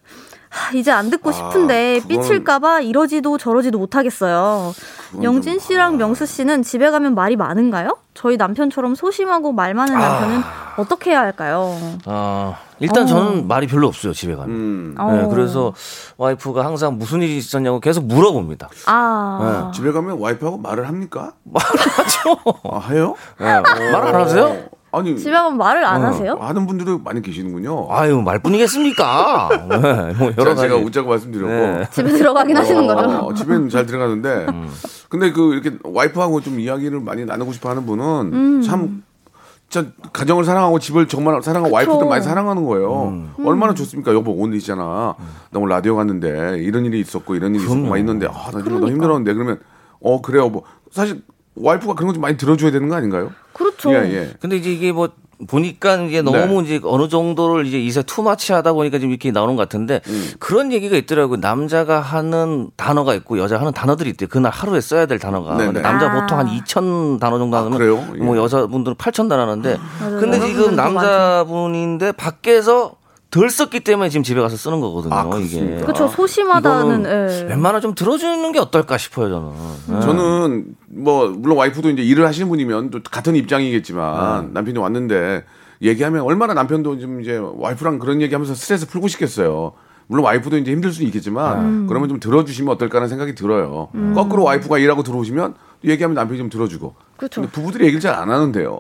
하, 0.57 0.73
이제 0.77 0.91
안 0.91 1.11
듣고 1.11 1.33
싶은데 1.33 2.01
아, 2.03 2.05
그거는- 2.05 2.09
삐칠까봐 2.09 2.81
이러지도 2.81 3.37
저러지도 3.39 3.79
못하겠어요. 3.79 4.73
영진 5.23 5.59
씨랑 5.59 5.99
명수 5.99 6.27
씨는 6.27 6.63
집에 6.63 6.91
가면 6.91 7.15
말이 7.15 7.37
많은가요? 7.37 7.97
저희 8.15 8.37
남편처럼 8.37 8.95
소심하고 8.95 9.53
말 9.53 9.75
많은 9.75 9.93
남편은 9.95 10.41
어떻게 10.79 11.11
해야 11.11 11.21
할까요? 11.21 11.77
어, 12.07 12.57
일단 12.81 13.05
어. 13.05 13.07
저는 13.07 13.47
말이 13.47 13.67
별로 13.67 13.87
없어요, 13.89 14.13
집에 14.15 14.35
가면. 14.35 14.51
음. 14.51 14.95
네, 14.97 15.03
어. 15.03 15.29
그래서 15.29 15.75
와이프가 16.17 16.65
항상 16.65 16.99
무슨 16.99 17.23
일이 17.23 17.37
있었냐고 17.37 17.79
계속 17.81 18.05
물어봅니다. 18.07 18.69
아, 18.87 19.71
집에 19.75 19.93
가면 19.93 20.19
와이프하고 20.19 20.59
말을 20.59 20.89
합니까? 20.89 21.33
말하죠. 21.45 22.37
아, 22.65 22.81
해요? 22.91 23.15
네, 23.39 23.61
말안 23.93 24.15
하세요? 24.15 24.57
아니, 24.97 25.15
집에 25.19 25.31
가면 25.31 25.59
말을 25.59 25.85
안 25.85 26.03
어, 26.03 26.07
하세요? 26.07 26.39
하는 26.41 26.67
분들이 26.67 26.97
많이 27.05 27.21
계시는군요. 27.21 27.89
아유, 27.91 28.23
말뿐이겠습니까? 28.23 29.49
네, 29.69 30.15
뭐 30.19 30.33
여러 30.39 30.55
제가, 30.55 30.77
웃자고 30.77 31.11
말씀드렸고. 31.11 31.53
네. 31.53 31.89
집에 31.93 32.13
들어가긴 32.13 32.57
하시는 32.57 32.87
거죠? 32.87 33.27
어, 33.27 33.33
집에는 33.37 33.69
잘 33.69 33.85
들어가는데. 33.85 34.47
음. 34.49 34.71
근데 35.11 35.33
그 35.33 35.53
이렇게 35.53 35.77
와이프하고 35.85 36.41
좀 36.41 36.59
이야기를 36.59 37.01
많이 37.01 37.27
나누고 37.27 37.53
싶어 37.53 37.69
하는 37.69 37.85
분은 37.85 38.63
참 38.63 39.03
진짜 39.69 39.91
가정을 40.13 40.45
사랑하고 40.45 40.79
집을 40.79 41.09
정말 41.09 41.43
사랑하고 41.43 41.75
와이프도 41.75 42.07
많이 42.07 42.23
사랑하는 42.23 42.65
거예요. 42.65 43.09
음. 43.09 43.33
얼마나 43.45 43.75
좋습니까? 43.75 44.15
여보 44.15 44.33
오늘 44.33 44.57
있잖아. 44.57 45.15
나 45.51 45.61
오늘 45.61 45.69
라디오 45.69 45.95
갔는데 45.97 46.59
이런 46.61 46.87
일이 46.87 47.01
있었고 47.01 47.35
이런 47.35 47.55
일이 47.55 47.65
있었고 47.65 47.87
막 47.87 47.99
있는데 47.99 48.27
아, 48.27 48.51
나 48.51 48.63
지금 48.63 48.81
너무 48.81 48.89
힘들었는데 48.89 49.35
그러면 49.35 49.61
어 50.01 50.23
그래요. 50.23 50.49
뭐 50.49 50.63
사실 50.91 51.23
와이프가 51.57 51.95
그런 51.95 52.09
거 52.09 52.13
좀 52.15 52.21
많이 52.23 52.37
들어줘야 52.37 52.71
되는 52.71 52.89
거 52.89 52.95
아닌가요? 52.97 53.33
그렇죠. 53.53 53.93
예, 53.93 53.97
예. 54.13 54.31
근데 54.41 54.57
이제 54.57 54.71
이게 54.73 54.93
뭐 54.93 55.09
보니까 55.49 55.97
이게 55.97 56.23
너무 56.23 56.63
네. 56.63 56.77
이제 56.77 56.81
어느 56.85 57.09
정도를 57.11 57.67
이제 57.67 57.79
이세 57.79 58.03
투마치 58.03 58.53
하다 58.55 58.73
보니까 58.73 58.97
지금 58.99 59.11
이렇게 59.11 59.31
나오는 59.33 59.55
것 59.55 59.63
같은데 59.63 60.01
음. 60.09 60.31
그런 60.39 60.73
얘기가 60.73 60.97
있더라고요. 60.97 61.39
남자가 61.41 62.01
하는 62.01 62.71
단어가 62.77 63.13
있고 63.15 63.39
여자 63.39 63.59
하는 63.61 63.73
단어들이 63.73 64.09
있대요. 64.11 64.29
그날 64.31 64.51
하루에 64.51 64.81
써야 64.81 65.05
될 65.05 65.19
단어가. 65.19 65.53
네네. 65.57 65.67
근데 65.67 65.83
남자 65.83 66.11
아. 66.11 66.21
보통 66.21 66.39
한 66.39 66.47
2천 66.47 67.21
단어 67.21 67.39
정도 67.39 67.57
하면 67.59 67.73
그래요? 67.73 67.97
뭐 68.19 68.35
예. 68.37 68.41
여자분들은 68.41 68.97
8천 68.97 69.29
단어 69.29 69.43
하는데 69.43 69.77
맞아요. 70.01 70.21
근데 70.21 70.41
지금 70.41 70.75
더 70.75 70.83
남자분인데 70.91 72.13
밖에서 72.13 72.93
덜 73.31 73.51
썼기 73.51 73.81
때문에 73.81 74.09
지금 74.09 74.23
집에 74.23 74.41
가서 74.41 74.57
쓰는 74.57 74.81
거거든요. 74.81 75.15
아, 75.15 75.25
이게. 75.39 75.59
그렇습니까? 75.59 75.83
그렇죠. 75.83 76.09
소심하다는. 76.09 77.05
예. 77.05 77.43
웬만하면 77.49 77.81
좀 77.81 77.95
들어주는 77.95 78.53
게 78.53 78.59
어떨까 78.59 78.97
싶어요, 78.99 79.29
저는. 79.29 79.97
예. 79.97 80.01
저는 80.01 80.65
뭐 80.89 81.29
물론 81.29 81.59
와이프도 81.59 81.91
이제 81.91 82.03
일을 82.03 82.27
하시는 82.27 82.49
분이면 82.49 82.91
또 82.91 83.01
같은 83.03 83.35
입장이겠지만 83.37 84.53
남편이 84.53 84.79
왔는데 84.79 85.45
얘기하면 85.83 86.23
얼마나 86.23 86.55
남편도 86.55 86.99
좀 87.01 87.21
이제 87.21 87.37
와이프랑 87.37 87.99
그런 87.99 88.23
얘기하면서 88.23 88.55
스트레스 88.55 88.87
풀고 88.87 89.09
싶겠어요. 89.09 89.73
물론 90.07 90.25
와이프도 90.25 90.59
이제 90.59 90.71
힘들 90.71 90.93
수 90.93 91.03
있겠지만 91.03 91.89
그러면 91.89 92.09
좀 92.09 92.21
들어주시면 92.21 92.73
어떨까라는 92.75 93.09
생각이 93.09 93.35
들어요. 93.35 93.89
거꾸로 94.15 94.45
와이프가 94.45 94.79
일하고 94.79 95.03
들어오시면 95.03 95.55
얘기하면 95.85 96.15
남편이 96.15 96.39
좀 96.39 96.49
들어주고. 96.49 96.95
그렇죠. 97.17 97.41
근데 97.41 97.53
부부들이 97.53 97.85
얘기를 97.87 98.01
잘 98.01 98.15
안 98.15 98.31
하는데요. 98.31 98.79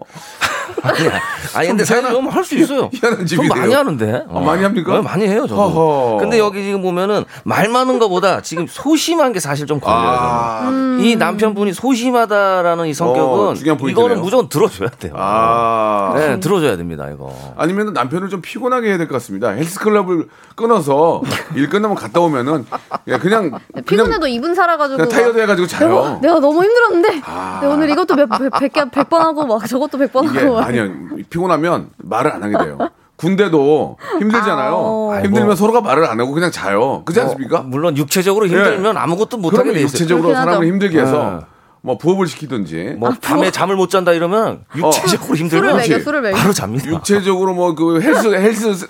아니야. 0.82 1.20
아니 1.54 1.68
근데 1.68 1.84
사실 1.84 2.08
좀할수 2.10 2.56
있어요. 2.56 2.90
희한한 2.94 3.18
좀 3.20 3.26
집이네요. 3.26 3.54
많이 3.54 3.74
하는데. 3.74 4.24
아, 4.30 4.40
많이 4.40 4.62
합니까? 4.62 4.94
네, 4.94 5.00
많이 5.00 5.26
해요, 5.26 5.46
저도. 5.46 6.18
근데 6.20 6.38
여기 6.38 6.62
지금 6.62 6.82
보면은 6.82 7.24
말 7.44 7.68
많은 7.68 7.98
것보다 7.98 8.40
지금 8.42 8.66
소심한 8.68 9.32
게 9.32 9.40
사실 9.40 9.66
좀 9.66 9.80
걸려요. 9.80 9.98
아, 10.08 10.60
저는. 10.64 11.00
이 11.00 11.16
남편분이 11.16 11.72
소심하다라는 11.72 12.86
이 12.86 12.90
어, 12.90 12.94
성격은 12.94 13.54
포인트네요. 13.76 13.90
이거는 13.90 14.20
무조건 14.22 14.48
들어줘야 14.48 14.88
돼요. 14.90 15.12
아. 15.16 16.12
네, 16.16 16.40
들어줘야 16.40 16.76
됩니다, 16.76 17.08
이거. 17.12 17.32
아니면 17.56 17.92
남편을 17.92 18.28
좀 18.28 18.40
피곤하게 18.40 18.88
해야 18.88 18.98
될 18.98 19.06
것 19.06 19.14
같습니다. 19.14 19.50
헬스클럽을 19.50 20.26
끊어서 20.56 21.22
일 21.54 21.68
끝나면 21.68 21.96
갔다 21.96 22.20
오면은 22.20 22.66
예, 23.08 23.18
그냥 23.18 23.50
그냥 23.50 23.84
피곤해도 23.86 24.26
이분 24.26 24.54
살아가지고. 24.54 24.96
그냥 24.96 25.08
타이어드 25.10 25.36
막 25.36 25.42
해가지고 25.42 25.66
내가, 25.68 25.78
자요. 25.78 26.18
내가 26.22 26.40
너무 26.40 26.62
힘들었는데 26.64 27.08
내가 27.14 27.68
오늘 27.68 27.90
이것도 27.90 28.14
몇, 28.16 28.26
백, 28.28 28.50
백, 28.58 28.72
개- 28.72 28.90
백번 28.90 29.20
하고 29.22 29.46
막 29.46 29.66
저것도 29.66 29.98
백 29.98 30.12
번 30.12 30.26
하고 30.56 30.68
아니야 30.68 30.88
피곤하면 31.30 31.90
말을 31.98 32.32
안 32.32 32.42
하게 32.42 32.56
돼요. 32.64 32.78
군대도 33.16 33.96
힘들잖아요. 34.20 35.10
아, 35.12 35.16
힘들면 35.22 35.46
뭐. 35.46 35.54
서로가 35.54 35.80
말을 35.80 36.04
안 36.04 36.20
하고 36.20 36.32
그냥 36.32 36.50
자요. 36.50 37.02
그렇지 37.06 37.20
않습니까? 37.22 37.60
물론 37.62 37.96
육체적으로 37.96 38.46
힘들면 38.46 38.96
아무것도 38.96 39.38
못 39.38 39.48
하게 39.54 39.70
그러면 39.70 39.74
돼 39.74 39.80
있어요. 39.80 39.92
육체적으로 39.94 40.34
사람을. 40.34 40.66
힘들게 40.66 41.00
해서 41.00 41.38
네. 41.40 41.46
뭐 41.80 41.96
부업을 41.98 42.26
시키든지 42.26 42.96
뭐 42.98 43.10
밤에 43.22 43.50
잠을 43.50 43.76
못 43.76 43.88
잔다 43.88 44.12
이러면 44.12 44.64
육체적으로 44.76 45.34
술을 45.34 45.36
힘들면 45.38 45.76
먹여 45.76 46.00
술을 46.00 46.20
먹여 46.22 46.34
바로 46.36 46.52
잡니다. 46.52 46.88
육체적으로 46.90 47.54
뭐 47.54 47.74
그 47.74 48.00
헬스 48.02 48.26
헬스 48.34 48.86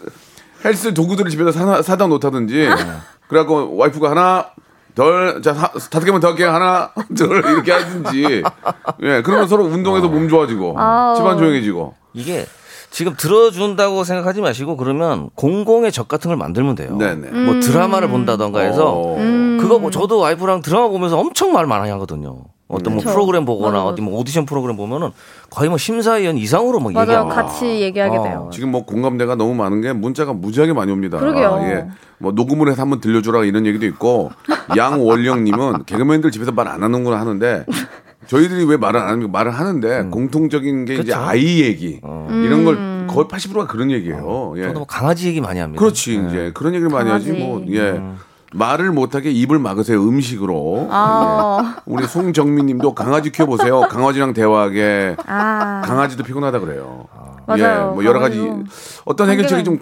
헬스 0.65 0.95
도구들을 0.95 1.31
집에서 1.31 1.53
사, 1.53 1.83
사다 1.83 2.07
놓다든지 2.09 2.69
그래갖고 3.29 3.77
와이프가 3.77 4.11
하나 4.11 4.47
덜자 4.97 5.53
다섯 5.53 6.05
개만 6.05 6.21
더 6.21 6.29
할게 6.29 6.45
하나 6.45 6.91
둘 7.15 7.37
이렇게 7.37 7.71
하든지 7.71 8.43
예 9.03 9.23
그러면 9.23 9.47
서로 9.47 9.65
운동해서 9.65 10.09
몸 10.09 10.29
좋아지고 10.29 10.75
아우. 10.79 11.17
집안 11.17 11.39
조용해지고 11.39 11.95
이게 12.15 12.47
지금 12.91 13.15
들어준다고 13.15 14.05
생각하지 14.05 14.41
마시고 14.41 14.77
그러면 14.79 15.29
공공의 15.35 15.93
적 15.93 16.09
같은 16.09 16.31
걸 16.31 16.39
만들면 16.39 16.77
돼요. 16.77 16.97
네네. 16.97 17.31
뭐 17.31 17.61
드라마를 17.61 18.09
본다던가 18.09 18.61
해서 18.61 18.95
어. 18.97 19.17
그거 19.61 19.79
뭐 19.79 19.91
저도 19.91 20.19
와이프랑 20.19 20.63
드라마 20.63 20.89
보면서 20.89 21.19
엄청 21.19 21.53
말 21.53 21.67
많이 21.67 21.91
하거든요. 21.91 22.45
어떤 22.69 22.95
뭐 22.95 23.03
그쵸. 23.03 23.13
프로그램 23.15 23.45
보거나 23.45 23.79
맞아. 23.79 23.85
어디 23.85 24.03
뭐 24.03 24.19
오디션 24.19 24.45
프로그램 24.45 24.77
보면은 24.77 25.11
거의 25.51 25.69
뭐 25.69 25.79
심사위원 25.79 26.37
이상으로 26.37 26.81
뭐 26.81 26.91
맞아요 26.91 27.07
얘기하고 27.07 27.29
같이 27.31 27.81
얘기하게 27.81 28.17
어, 28.19 28.23
돼요 28.25 28.51
지금 28.53 28.71
뭐 28.73 28.85
공감대가 28.85 29.37
너무 29.37 29.55
많은 29.55 29.81
게 29.83 29.93
문자가 29.93 30.33
무지하게 30.33 30.73
많이 30.73 30.91
옵니다. 30.91 31.19
그러게요. 31.19 31.61
예. 31.63 31.87
뭐 32.19 32.33
녹음을 32.33 32.69
해서 32.69 32.83
한번 32.83 33.01
들려주라 33.01 33.45
이런 33.45 33.67
얘기도 33.67 33.87
있고 33.87 34.31
양원령님은 34.77 35.85
개그맨들 35.85 36.31
집에서 36.33 36.53
말 36.53 36.67
안 36.67 36.83
하는구나 36.83 37.21
하는데 37.21 37.65
저희들이 38.27 38.65
왜 38.65 38.77
말을 38.77 38.99
안 39.01 39.09
합니까? 39.11 39.31
말을 39.31 39.53
하는데 39.53 40.01
음. 40.01 40.11
공통적인 40.11 40.85
게 40.87 40.95
이제 40.95 41.03
그쵸. 41.05 41.15
아이 41.17 41.61
얘기 41.63 42.01
어. 42.03 42.27
이런 42.33 42.65
걸 42.65 43.07
거의 43.07 43.27
80%가 43.29 43.69
그런 43.69 43.93
얘기예요. 43.93 44.55
예. 44.57 44.63
저도 44.65 44.81
뭐 44.81 44.87
강아지 44.87 45.29
얘기 45.29 45.41
많이 45.41 45.61
합니다. 45.61 45.79
그렇지 45.79 46.15
이제 46.27 46.51
그런 46.53 46.75
얘기를 46.75 46.91
많이 46.91 47.09
하지 47.09 47.27
강아지. 47.29 47.45
뭐 47.45 47.65
예. 47.71 48.03
말을 48.53 48.93
못하게 48.93 49.31
입을 49.31 49.59
막으세요 49.59 50.01
음식으로. 50.01 50.89
아, 50.91 51.75
예. 51.77 51.81
우리 51.87 52.07
송정민님도 52.07 52.95
강아지 52.95 53.31
키워보세요. 53.31 53.83
강아지랑 53.83 54.33
대화하게. 54.33 55.17
아 55.27 55.83
강아지도 55.85 56.23
피곤하다 56.23 56.61
그래요. 56.61 57.07
맞아요. 57.47 57.91
예, 57.91 57.95
뭐 57.95 58.05
여러 58.05 58.19
가지 58.19 58.41
어떤 59.05 59.31
해결책이 59.31 59.65
좀 59.65 59.79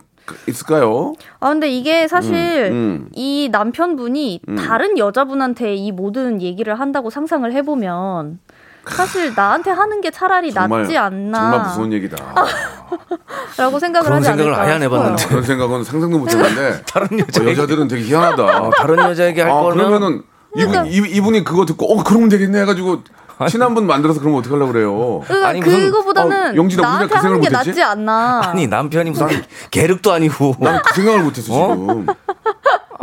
있을까요? 0.49 1.15
아 1.41 1.51
근데 1.51 1.71
이게 1.71 2.09
사실 2.09 2.71
음. 2.73 3.09
이 3.13 3.49
남편분이 3.53 4.41
다른 4.59 4.99
여자분한테 4.99 5.75
이 5.75 5.93
모든 5.93 6.41
얘기를 6.41 6.79
한다고 6.79 7.11
상상을 7.11 7.51
해보면 7.53 8.39
사실 8.89 9.33
나한테 9.35 9.71
하는 9.71 10.01
게 10.01 10.11
차라리 10.11 10.53
낫지 10.53 10.97
않나. 10.97 11.39
정말 11.39 11.61
무서운 11.69 11.93
얘기다. 11.93 12.17
라고 13.57 13.79
생각을 13.79 14.05
그런 14.05 14.19
하지 14.19 14.29
생각을 14.29 14.55
아예 14.55 14.73
안 14.73 14.83
해봤는데. 14.83 15.27
그런 15.27 15.43
생각은 15.43 15.85
상상도 15.85 16.19
못했는데 16.19 16.83
다른 16.93 17.21
어, 17.21 17.25
여자 17.27 17.45
여자들은 17.51 17.89
되게 17.89 18.03
희한하다. 18.05 18.71
다른 18.77 18.99
여자에게 18.99 19.43
할 19.43 19.51
아, 19.51 19.55
거는 19.55 19.77
그러면은 19.77 20.23
이분, 20.57 20.87
이, 20.87 20.97
이분이 20.97 21.45
그거 21.45 21.65
듣고 21.67 21.93
어 21.93 22.03
그러면 22.05 22.29
되겠네 22.29 22.61
해가지고 22.61 23.03
친한 23.49 23.75
분 23.75 23.87
만들어서 23.87 24.21
그러면 24.21 24.39
어떡하려고 24.41 24.73
그래요. 24.73 25.21
그러니까 25.27 25.49
아니, 25.49 25.61
무슨- 25.61 25.91
그거보다는 25.91 26.53
어, 26.53 26.57
영진아, 26.57 26.83
나한테 26.83 27.07
그 27.07 27.15
생각을 27.15 27.31
하는 27.31 27.41
게 27.41 27.51
못했지? 27.51 27.69
낫지 27.71 27.83
않나. 27.83 28.41
아니 28.45 28.67
남편이 28.69 29.11
무슨 29.11 29.27
계륵도 29.71 30.13
아니고 30.13 30.55
나는 30.61 30.81
그 30.85 30.95
생각을 30.95 31.23
못했어 31.25 31.53
지금. 31.53 32.07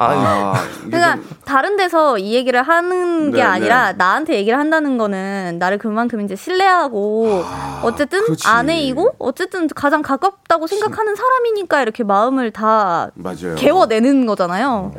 아, 0.04 0.54
그러니까 0.86 1.16
좀- 1.16 1.28
다른 1.46 1.78
데서 1.78 2.18
이 2.18 2.34
얘기를 2.34 2.62
하는 2.64 3.32
게 3.32 3.38
네, 3.38 3.44
아니라 3.44 3.94
나한테 3.94 4.36
얘기를 4.36 4.58
한다는 4.58 4.98
거는 4.98 5.58
나를 5.60 5.78
그만큼 5.78 6.22
이제 6.22 6.36
신뢰하고 6.36 7.44
어쨌든 7.84 8.24
그렇지. 8.26 8.48
아내이고 8.48 9.16
어쨌든 9.20 9.68
가장 9.76 10.02
가깝다고 10.02 10.68
생각하는 10.68 11.16
사람이니까 11.16 11.82
이렇게 11.82 12.04
마음을 12.04 12.52
다 12.52 13.10
맞아요. 13.16 13.56
개워내는 13.58 14.26
거잖아요. 14.26 14.92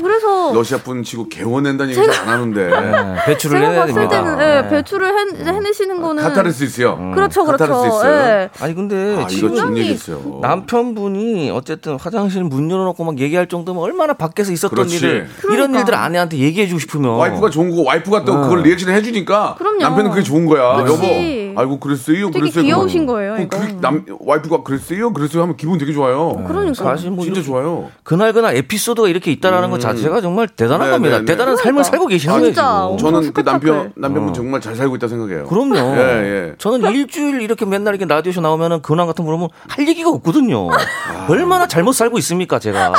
그래서 0.00 0.52
러시아 0.54 0.78
분 0.78 1.02
치고 1.02 1.28
개워낸다는 1.28 1.94
얘기 1.94 2.00
안 2.10 2.28
하는데 2.28 2.66
네, 2.70 3.14
배출을 3.26 3.58
제가 3.60 3.70
해야 3.72 3.80
봤을 3.82 3.94
됩니다. 3.94 4.22
때는 4.24 4.40
예, 4.40 4.68
배출을 4.68 5.08
해, 5.08 5.52
해내시는 5.52 6.00
거는 6.02 6.22
카타르스 6.22 6.64
있어요. 6.64 6.96
그렇죠, 7.14 7.44
그렇죠. 7.44 7.64
카타르스 7.66 7.86
있어요. 7.88 8.12
예. 8.14 8.50
아니 8.60 8.74
근데 8.74 9.16
아, 9.16 9.26
이거 9.30 9.48
지금. 9.50 10.40
남편분이 10.40 11.50
어쨌든 11.50 11.96
화장실 11.98 12.44
문 12.44 12.70
열어놓고 12.70 13.04
막 13.04 13.18
얘기할 13.18 13.46
정도면 13.48 13.82
얼마나 13.82 14.12
밖에서 14.14 14.52
있었던 14.52 14.74
그렇지. 14.76 14.96
일을 14.96 15.10
이런 15.44 15.56
그러니까. 15.56 15.78
일들 15.80 15.94
아내한테 15.94 16.38
얘기해주고 16.38 16.78
싶으면 16.78 17.10
와이프가 17.16 17.50
좋은 17.50 17.70
거고 17.70 17.84
와이프가 17.84 18.24
또 18.24 18.40
그걸 18.42 18.62
리액션을 18.62 18.94
해주니까 18.94 19.56
그럼요. 19.58 19.78
남편은 19.78 20.10
그게 20.10 20.22
좋은 20.22 20.46
거야. 20.46 20.82
그치. 20.84 20.92
여보, 20.94 21.04
아이고 21.56 21.78
그랬어요. 21.80 22.26
되게 22.30 22.40
그랬어요. 22.40 22.64
귀여우신. 22.64 23.06
거예요, 23.06 23.36
이거. 23.38 23.58
그게 23.58 23.72
남 23.80 24.04
와이프가 24.20 24.62
그랬어요. 24.62 25.12
그랬어요 25.12 25.42
하면 25.42 25.56
기분 25.56 25.78
되게 25.78 25.92
좋아요. 25.92 26.42
그러니까. 26.46 26.74
사실 26.84 27.10
뭐 27.10 27.24
진짜 27.24 27.42
좋아요. 27.42 27.90
그날 28.02 28.32
그날 28.32 28.56
에피소드가 28.56 29.08
이렇게 29.08 29.30
있다라는 29.32 29.70
것 29.70 29.80
자체가 29.80 30.20
정말 30.20 30.48
대단한 30.48 30.88
네, 30.88 30.92
겁니다. 30.92 31.16
네, 31.16 31.24
네. 31.24 31.32
대단한 31.32 31.56
삶을 31.56 31.82
그러니까. 31.82 31.90
살고 31.90 32.06
계시는 32.06 32.34
아, 32.34 32.38
거예요. 32.40 32.96
저는 32.98 33.32
그 33.32 33.44
남편. 33.44 33.92
남편분 33.96 34.32
정말 34.34 34.60
잘 34.60 34.74
살고 34.76 34.96
있다 34.96 35.08
생각해요. 35.08 35.44
그럼요. 35.46 35.76
예, 35.96 36.00
예. 36.50 36.54
저는 36.58 36.90
일주일 36.92 37.42
이렇게 37.42 37.64
맨날 37.66 37.94
이렇게 37.94 38.06
라디오쇼 38.12 38.40
나오면은 38.40 38.80
근황 38.82 39.06
같은 39.06 39.24
거 39.24 39.30
물으면 39.30 39.48
할 39.68 39.86
얘기가 39.88 40.10
없거든요. 40.10 40.68
얼마나 41.28 41.66
잘못 41.66 41.92
살고 41.92 42.18
있습니까, 42.18 42.58
제가. 42.58 42.92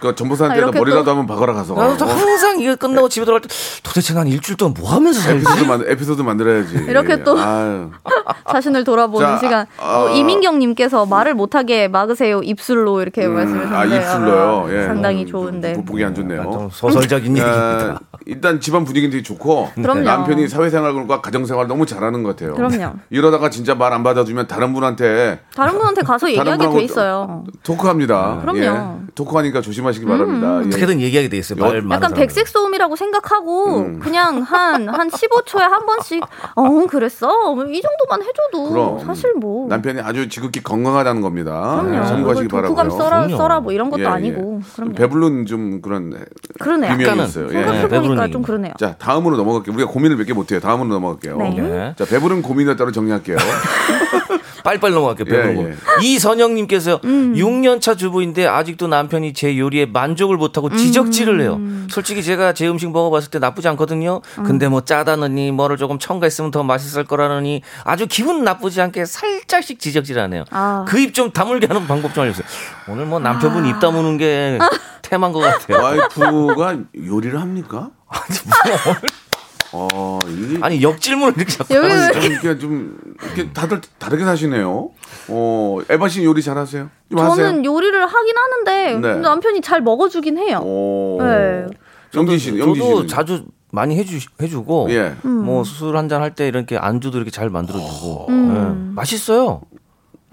그 0.00 0.08
아, 0.08 0.14
전보사한테 0.14 0.58
이렇게 0.58 0.78
머리라도 0.78 1.04
또- 1.04 1.10
한번 1.10 1.26
박아라 1.26 1.52
가서. 1.54 1.74
나도 1.74 2.04
어? 2.04 2.08
항상 2.08 2.60
이거 2.60 2.76
끝나고 2.76 3.08
집에 3.08 3.24
들어갈 3.24 3.40
때 3.40 3.48
도대체 3.82 4.14
난 4.14 4.26
일주일 4.28 4.56
동안 4.56 4.74
뭐 4.78 4.90
하면서 4.92 5.20
살지? 5.20 5.44
에피소드 5.46 5.64
만 5.68 5.84
에피소드 5.86 6.22
만들어야지. 6.22 6.74
이렇게 6.88 7.22
또 7.22 7.38
아유. 7.38 7.90
자신을 8.50 8.84
돌아보는 8.84 9.26
자, 9.26 9.38
시간. 9.38 9.66
아, 9.78 10.04
어, 10.04 10.08
이민경님께서 10.10 11.06
말을 11.06 11.34
못하게 11.34 11.88
막으세요 11.88 12.40
입술로 12.42 13.02
이렇게 13.02 13.26
말씀하셨는데 13.26 13.76
아 13.76 13.84
입술로요. 13.84 14.66
예. 14.70 14.86
상당히 14.86 15.26
좋은데. 15.26 15.74
보- 15.74 15.84
보기 15.84 16.04
안 16.04 16.14
좋네요. 16.14 16.42
좀 16.44 16.70
소설적인 16.70 17.36
얘기. 17.36 17.46
어, 17.46 17.98
일단 18.26 18.60
집안 18.60 18.84
분위기는 18.84 19.10
되게 19.10 19.22
좋고 19.22 19.70
그럼요. 19.74 20.00
남편이 20.02 20.48
사회생활과 20.48 21.20
가정생활 21.20 21.66
너무 21.66 21.84
잘하는 21.86 22.22
것 22.22 22.36
같아요. 22.36 22.54
그럼요. 22.54 22.94
이러다가 23.10 23.50
진짜 23.50 23.74
말 23.74 23.88
안 23.88 24.02
받아주면 24.02 24.46
다른 24.48 24.74
분한테 24.74 25.40
다른 25.56 25.78
분한테 25.78 26.02
가서 26.02 26.28
얘기하게 26.30 26.68
돼 26.68 26.82
있어요. 26.82 27.42
토크합니다. 27.62 28.38
그럼요. 28.42 28.58
예. 28.60 28.80
토크하니까 29.14 29.60
조심하시기 29.62 30.04
바랍니다. 30.06 30.60
예. 30.62 30.66
어떻게든 30.68 31.00
얘기하게 31.00 31.28
돼 31.30 31.38
있어요. 31.38 31.58
말 31.58 31.82
약간. 31.90 32.12
백색 32.12 32.46
소음이라고 32.48 32.96
생각하고 32.96 33.78
음. 33.78 33.98
그냥 33.98 34.42
한한 34.42 35.08
15초에 35.08 35.60
한 35.60 35.86
번씩 35.86 36.22
어 36.54 36.86
그랬어 36.86 37.54
뭐이 37.54 37.80
정도만 37.88 38.22
해줘도 38.22 38.70
그럼 38.70 38.98
사실 39.04 39.32
뭐 39.34 39.68
남편이 39.68 40.00
아주 40.00 40.28
지극히 40.28 40.62
건강하다는 40.62 41.22
겁니다. 41.22 41.80
그럼요. 41.82 41.96
예, 42.02 42.06
참고하시기 42.06 42.48
바라고요. 42.48 42.90
써라 42.90 43.20
그럼요. 43.20 43.36
써라 43.36 43.60
뭐 43.60 43.72
이런 43.72 43.90
것도 43.90 44.02
예, 44.02 44.06
아니고 44.06 44.60
예. 44.62 44.72
그럼요. 44.74 44.94
배불른 44.94 45.46
좀 45.46 45.80
그런 45.80 46.14
그러네요. 46.58 46.90
비명이 46.92 47.04
약간은 47.04 47.24
있어요. 47.26 47.46
예. 47.46 47.52
생각해 47.52 47.78
생각해 47.80 47.88
보니까 47.88 48.02
배부른 48.02 48.32
좀 48.32 48.42
그러네요. 48.42 48.72
자 48.78 48.94
다음으로 48.96 49.36
넘어갈게요. 49.36 49.74
우리가 49.74 49.90
고민을 49.90 50.16
몇 50.16 50.24
개 50.28 50.32
못해요. 50.34 50.60
다음으로 50.60 50.88
넘어갈게요. 50.90 51.36
네. 51.38 51.50
네. 51.50 51.94
자 51.96 52.04
배부른 52.04 52.42
고민을 52.42 52.76
따로 52.76 52.92
정리할게요. 52.92 53.36
빨리빨리 54.68 54.92
넘어갈게요. 54.94 55.24
예, 55.34 55.42
배부르고. 55.42 55.70
예. 55.70 55.76
이선영님께서요. 56.04 57.00
음. 57.04 57.34
6년 57.34 57.80
차 57.80 57.94
주부인데 57.94 58.46
아직도 58.46 58.86
남편이 58.86 59.32
제 59.32 59.56
요리에 59.56 59.86
만족을 59.86 60.36
못하고 60.36 60.68
지적질을 60.76 61.40
해요. 61.40 61.54
음. 61.54 61.86
솔직히 61.90 62.22
제가 62.22 62.52
제 62.52 62.68
음식 62.68 62.90
먹어봤을 62.90 63.30
때 63.30 63.38
나쁘지 63.38 63.66
않거든요. 63.68 64.20
근데 64.44 64.68
뭐 64.68 64.82
짜다느니 64.82 65.52
뭐를 65.52 65.78
조금 65.78 65.98
첨가했으면 65.98 66.50
더 66.50 66.62
맛있을 66.64 67.04
거라느니 67.04 67.62
아주 67.84 68.06
기분 68.06 68.44
나쁘지 68.44 68.82
않게 68.82 69.06
살짝씩 69.06 69.80
지적질하네요. 69.80 70.44
아. 70.50 70.84
그입 70.86 71.14
좀 71.14 71.30
다물게 71.30 71.66
하는 71.66 71.86
방법 71.86 72.12
좀 72.12 72.24
알려주세요. 72.24 72.46
오늘 72.88 73.06
뭐 73.06 73.18
남편분 73.20 73.64
입 73.66 73.80
다무는 73.80 74.18
게 74.18 74.58
테마인 75.00 75.32
것 75.32 75.38
같아요. 75.40 75.82
와이프가 75.82 76.76
요리를 77.06 77.40
합니까? 77.40 77.88
어, 79.72 80.18
이게 80.28 80.58
아니 80.62 80.82
역질문을 80.82 81.34
이렇게 81.36 81.52
자꾸 81.52 81.74
여기 81.74 81.92
아니, 81.92 82.12
좀 82.12 82.22
이렇게 82.32 82.58
좀 82.58 82.98
이렇게 83.22 83.52
다들 83.52 83.80
다르게 83.98 84.24
사시네요. 84.24 84.90
어, 85.28 85.78
에바 85.90 86.08
씨 86.08 86.24
요리 86.24 86.42
잘하세요? 86.42 86.88
좀 87.10 87.18
하세요? 87.18 87.46
저는 87.46 87.64
요리를 87.64 88.06
하긴 88.06 88.34
하는데 88.36 89.08
네. 89.08 89.14
남편이 89.20 89.60
잘 89.60 89.80
먹어주긴 89.82 90.38
해요. 90.38 90.60
오. 90.64 91.18
네. 91.20 91.66
영진 92.14 92.38
씨는 92.38 92.58
영진 92.58 92.82
저도 92.82 92.94
씨는 92.96 93.08
자주 93.08 93.44
많이 93.70 93.96
해주 93.98 94.18
해주고 94.40 94.86
예. 94.90 95.14
뭐술한 95.22 96.08
잔 96.08 96.22
할 96.22 96.34
때 96.34 96.48
이렇게 96.48 96.78
안주도 96.78 97.18
이렇게 97.18 97.30
잘 97.30 97.50
만들어주고 97.50 98.26
음. 98.30 98.54
예. 98.90 98.94
맛있어요. 98.94 99.60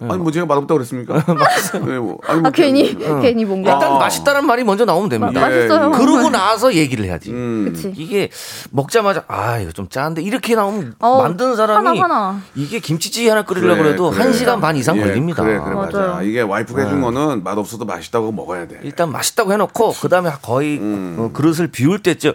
아니 0.01 0.17
뭐 0.17 0.29
제가 0.29 0.45
맛없다고 0.45 0.77
그랬습니까? 0.79 1.23
네, 1.85 1.97
뭐, 1.99 2.19
아니 2.27 2.41
뭐 2.41 2.47
아 2.49 2.51
괜히 2.51 2.93
그- 2.97 3.21
괜히 3.21 3.45
뭔가 3.45 3.73
일단 3.73 3.93
맛있다는 3.97 4.45
말이 4.45 4.63
먼저 4.65 4.83
나오면 4.83 5.07
됩니다. 5.07 5.39
마- 5.39 5.47
맛있어요. 5.47 5.91
그러고 5.91 6.29
나서 6.29 6.73
얘기를 6.73 7.05
해야지. 7.05 7.31
음. 7.31 7.71
그치. 7.71 7.93
이게 7.95 8.29
먹자마자 8.71 9.23
아 9.29 9.57
이거 9.59 9.71
좀 9.71 9.87
짜는데 9.87 10.21
이렇게 10.21 10.53
나오면 10.55 10.95
어, 10.99 11.21
만드는 11.21 11.55
사람이 11.55 11.99
하나, 11.99 12.03
하나. 12.03 12.41
이게 12.55 12.79
김치찌개 12.79 13.29
하나 13.29 13.43
끓이려고 13.43 13.83
그래, 13.83 13.93
해도 13.93 14.09
그래. 14.11 14.21
한 14.21 14.33
시간 14.33 14.59
반 14.59 14.75
이상 14.75 14.97
예, 14.97 15.01
걸립니다. 15.01 15.43
그래, 15.43 15.59
그래, 15.59 15.73
맞아. 15.75 15.97
맞아요. 15.97 16.23
이게 16.27 16.41
와이프가 16.41 16.81
해준 16.83 16.99
거는 17.01 17.43
맛 17.43 17.57
없어도 17.57 17.85
맛있다고 17.85 18.33
먹어야 18.33 18.67
돼. 18.67 18.79
일단 18.83 19.11
맛있다고 19.13 19.53
해놓고 19.53 19.93
그 20.01 20.09
다음에 20.09 20.29
거의 20.41 20.77
음. 20.77 21.15
어, 21.17 21.29
그릇을 21.31 21.67
비울 21.67 22.03
때쯤 22.03 22.33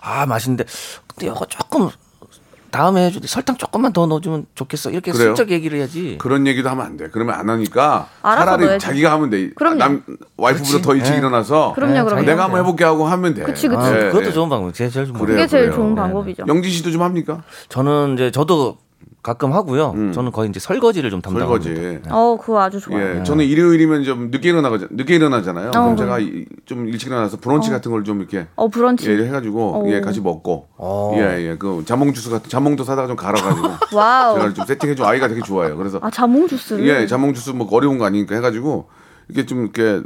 아 0.00 0.24
맛있는데 0.24 0.64
근데 1.08 1.26
이거 1.26 1.44
조금 1.46 1.90
다음에 2.72 3.06
해줄 3.06 3.20
때 3.20 3.28
설탕 3.28 3.56
조금만 3.56 3.92
더 3.92 4.06
넣어주면 4.06 4.46
좋겠어 4.54 4.90
이렇게 4.90 5.12
그래요? 5.12 5.36
슬쩍 5.36 5.50
얘기를 5.50 5.78
해야지. 5.78 6.16
그런 6.18 6.46
얘기도 6.46 6.68
하면 6.70 6.84
안 6.84 6.96
돼. 6.96 7.08
그러면 7.12 7.36
안 7.36 7.48
하니까 7.50 8.08
차라리 8.22 8.64
넣어야지. 8.64 8.84
자기가 8.84 9.12
하면 9.12 9.30
돼. 9.30 9.50
그럼요. 9.50 9.76
남 9.76 10.02
와이프보다. 10.36 10.82
더 10.82 10.94
일찍 10.96 11.12
예. 11.12 11.18
일어나서 11.18 11.74
그럼요, 11.74 12.04
그럼요. 12.04 12.22
내가 12.22 12.44
한번 12.44 12.60
해볼게 12.60 12.82
하고 12.84 13.06
하면 13.06 13.34
돼. 13.34 13.42
그치, 13.42 13.68
그치. 13.68 13.78
아, 13.80 13.96
예, 13.96 14.06
그것도 14.06 14.26
예. 14.26 14.32
좋은 14.32 14.48
방법. 14.48 14.74
제가 14.74 14.90
제일 14.90 15.06
좀 15.06 15.18
그래요, 15.18 15.36
그게 15.36 15.46
제일 15.46 15.64
그래요. 15.66 15.76
좋은 15.76 15.94
네. 15.94 16.00
방법이죠. 16.00 16.44
영진 16.48 16.72
씨도 16.72 16.90
좀 16.90 17.02
합니까? 17.02 17.42
저는 17.68 18.14
이제 18.14 18.30
저도 18.30 18.78
가끔 19.22 19.52
하고요. 19.52 19.94
저는 20.12 20.32
거의 20.32 20.50
이제 20.50 20.58
설거지를 20.58 21.08
좀 21.10 21.22
담당합니다. 21.22 21.70
음. 21.70 21.74
설거지. 21.76 22.00
어 22.10 22.36
그거 22.40 22.60
아주 22.60 22.80
좋아요. 22.80 23.20
예, 23.20 23.22
저는 23.22 23.44
일요일이면 23.44 24.02
좀 24.02 24.30
늦게 24.32 24.48
일어나가 24.48 24.78
늦게 24.90 25.14
일어나잖아요. 25.14 25.70
그럼 25.70 25.92
어. 25.92 25.96
제가 25.96 26.18
이- 26.18 26.44
좀 26.64 26.88
일찍 26.88 27.06
일어나서 27.06 27.36
브런치 27.40 27.70
같은 27.70 27.92
걸 27.92 28.02
좀 28.02 28.18
이렇게 28.18 28.48
어 28.56 28.66
브런치. 28.68 29.08
예, 29.08 29.24
해가지고 29.26 29.60
어. 29.84 29.88
예 29.92 30.00
같이 30.00 30.20
먹고 30.20 30.66
어. 30.76 31.12
예예 31.16 31.56
그 31.58 31.84
자몽 31.86 32.12
주스 32.14 32.30
같은 32.30 32.50
자몽도 32.50 32.82
사다가 32.82 33.06
좀 33.06 33.14
갈아가지고 33.16 33.68
Wow. 33.96 34.34
제가 34.40 34.54
좀 34.54 34.64
세팅해 34.66 34.96
줘 34.96 35.04
아이가 35.04 35.28
되게 35.28 35.40
좋아해요. 35.40 35.76
그래서 35.76 36.00
아 36.02 36.10
자몽 36.10 36.48
주스를. 36.48 36.84
예 36.88 37.06
자몽 37.06 37.32
주스 37.32 37.50
뭐 37.50 37.68
어려운 37.70 37.98
거 37.98 38.04
아니니까 38.06 38.34
해가지고 38.34 38.88
이게 39.28 39.46
좀 39.46 39.62
이렇게 39.62 40.02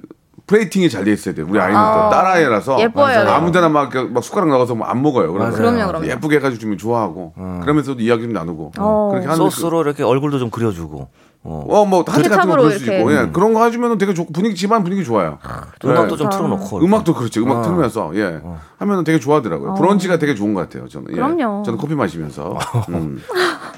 plating이 0.46 0.88
잘 0.90 1.04
돼 1.04 1.12
있어야 1.12 1.34
돼요. 1.34 1.46
우리 1.48 1.58
아이는 1.58 1.76
아. 1.76 2.04
또 2.04 2.10
딸아이라서 2.16 2.80
예뻐야 2.80 3.24
돼요. 3.24 3.34
아무데나 3.34 3.68
막, 3.68 3.90
막 4.12 4.22
숟가락 4.22 4.48
나가서 4.48 4.74
뭐안 4.76 5.02
먹어요. 5.02 5.32
그래서 5.32 5.56
그럼요, 5.56 5.86
그럼요. 5.88 6.06
예쁘게 6.06 6.36
해가지고 6.36 6.60
주면 6.60 6.78
좋아하고 6.78 7.34
그러면서도 7.62 8.00
이야기 8.00 8.22
좀 8.22 8.32
나누고 8.32 8.72
어. 8.78 9.08
그렇게 9.10 9.26
하는 9.26 9.36
소스로 9.36 9.82
이렇게 9.82 10.02
얼굴도 10.04 10.38
좀 10.38 10.50
그려주고. 10.50 11.08
어. 11.48 11.64
어뭐 11.68 12.00
하트 12.08 12.10
같은 12.10 12.22
거 12.22 12.28
케찹으로 12.28 12.62
그럴 12.64 12.72
수 12.78 12.84
이렇게. 12.84 12.98
있고 12.98 13.12
예, 13.12 13.28
그런 13.32 13.54
거 13.54 13.64
해주면 13.64 13.98
되게 13.98 14.12
좋 14.14 14.26
분위기 14.32 14.56
집안 14.56 14.82
분위기 14.82 15.04
좋아요. 15.04 15.38
음악도 15.84 16.14
예. 16.14 16.18
좀 16.18 16.28
틀어놓고. 16.28 16.80
음악도 16.84 17.14
그렇지. 17.14 17.38
음악 17.38 17.62
틀면서 17.62 18.10
예 18.16 18.40
하면은 18.78 19.04
되게 19.04 19.20
좋아하더라고요. 19.20 19.74
브런치가 19.74 20.18
되게 20.18 20.34
좋은 20.34 20.54
것 20.54 20.62
같아요. 20.62 20.88
저는. 20.88 21.06
예. 21.12 21.14
그럼요. 21.14 21.62
저는 21.64 21.78
커피 21.78 21.94
마시면서 21.94 22.58
음. 22.90 23.22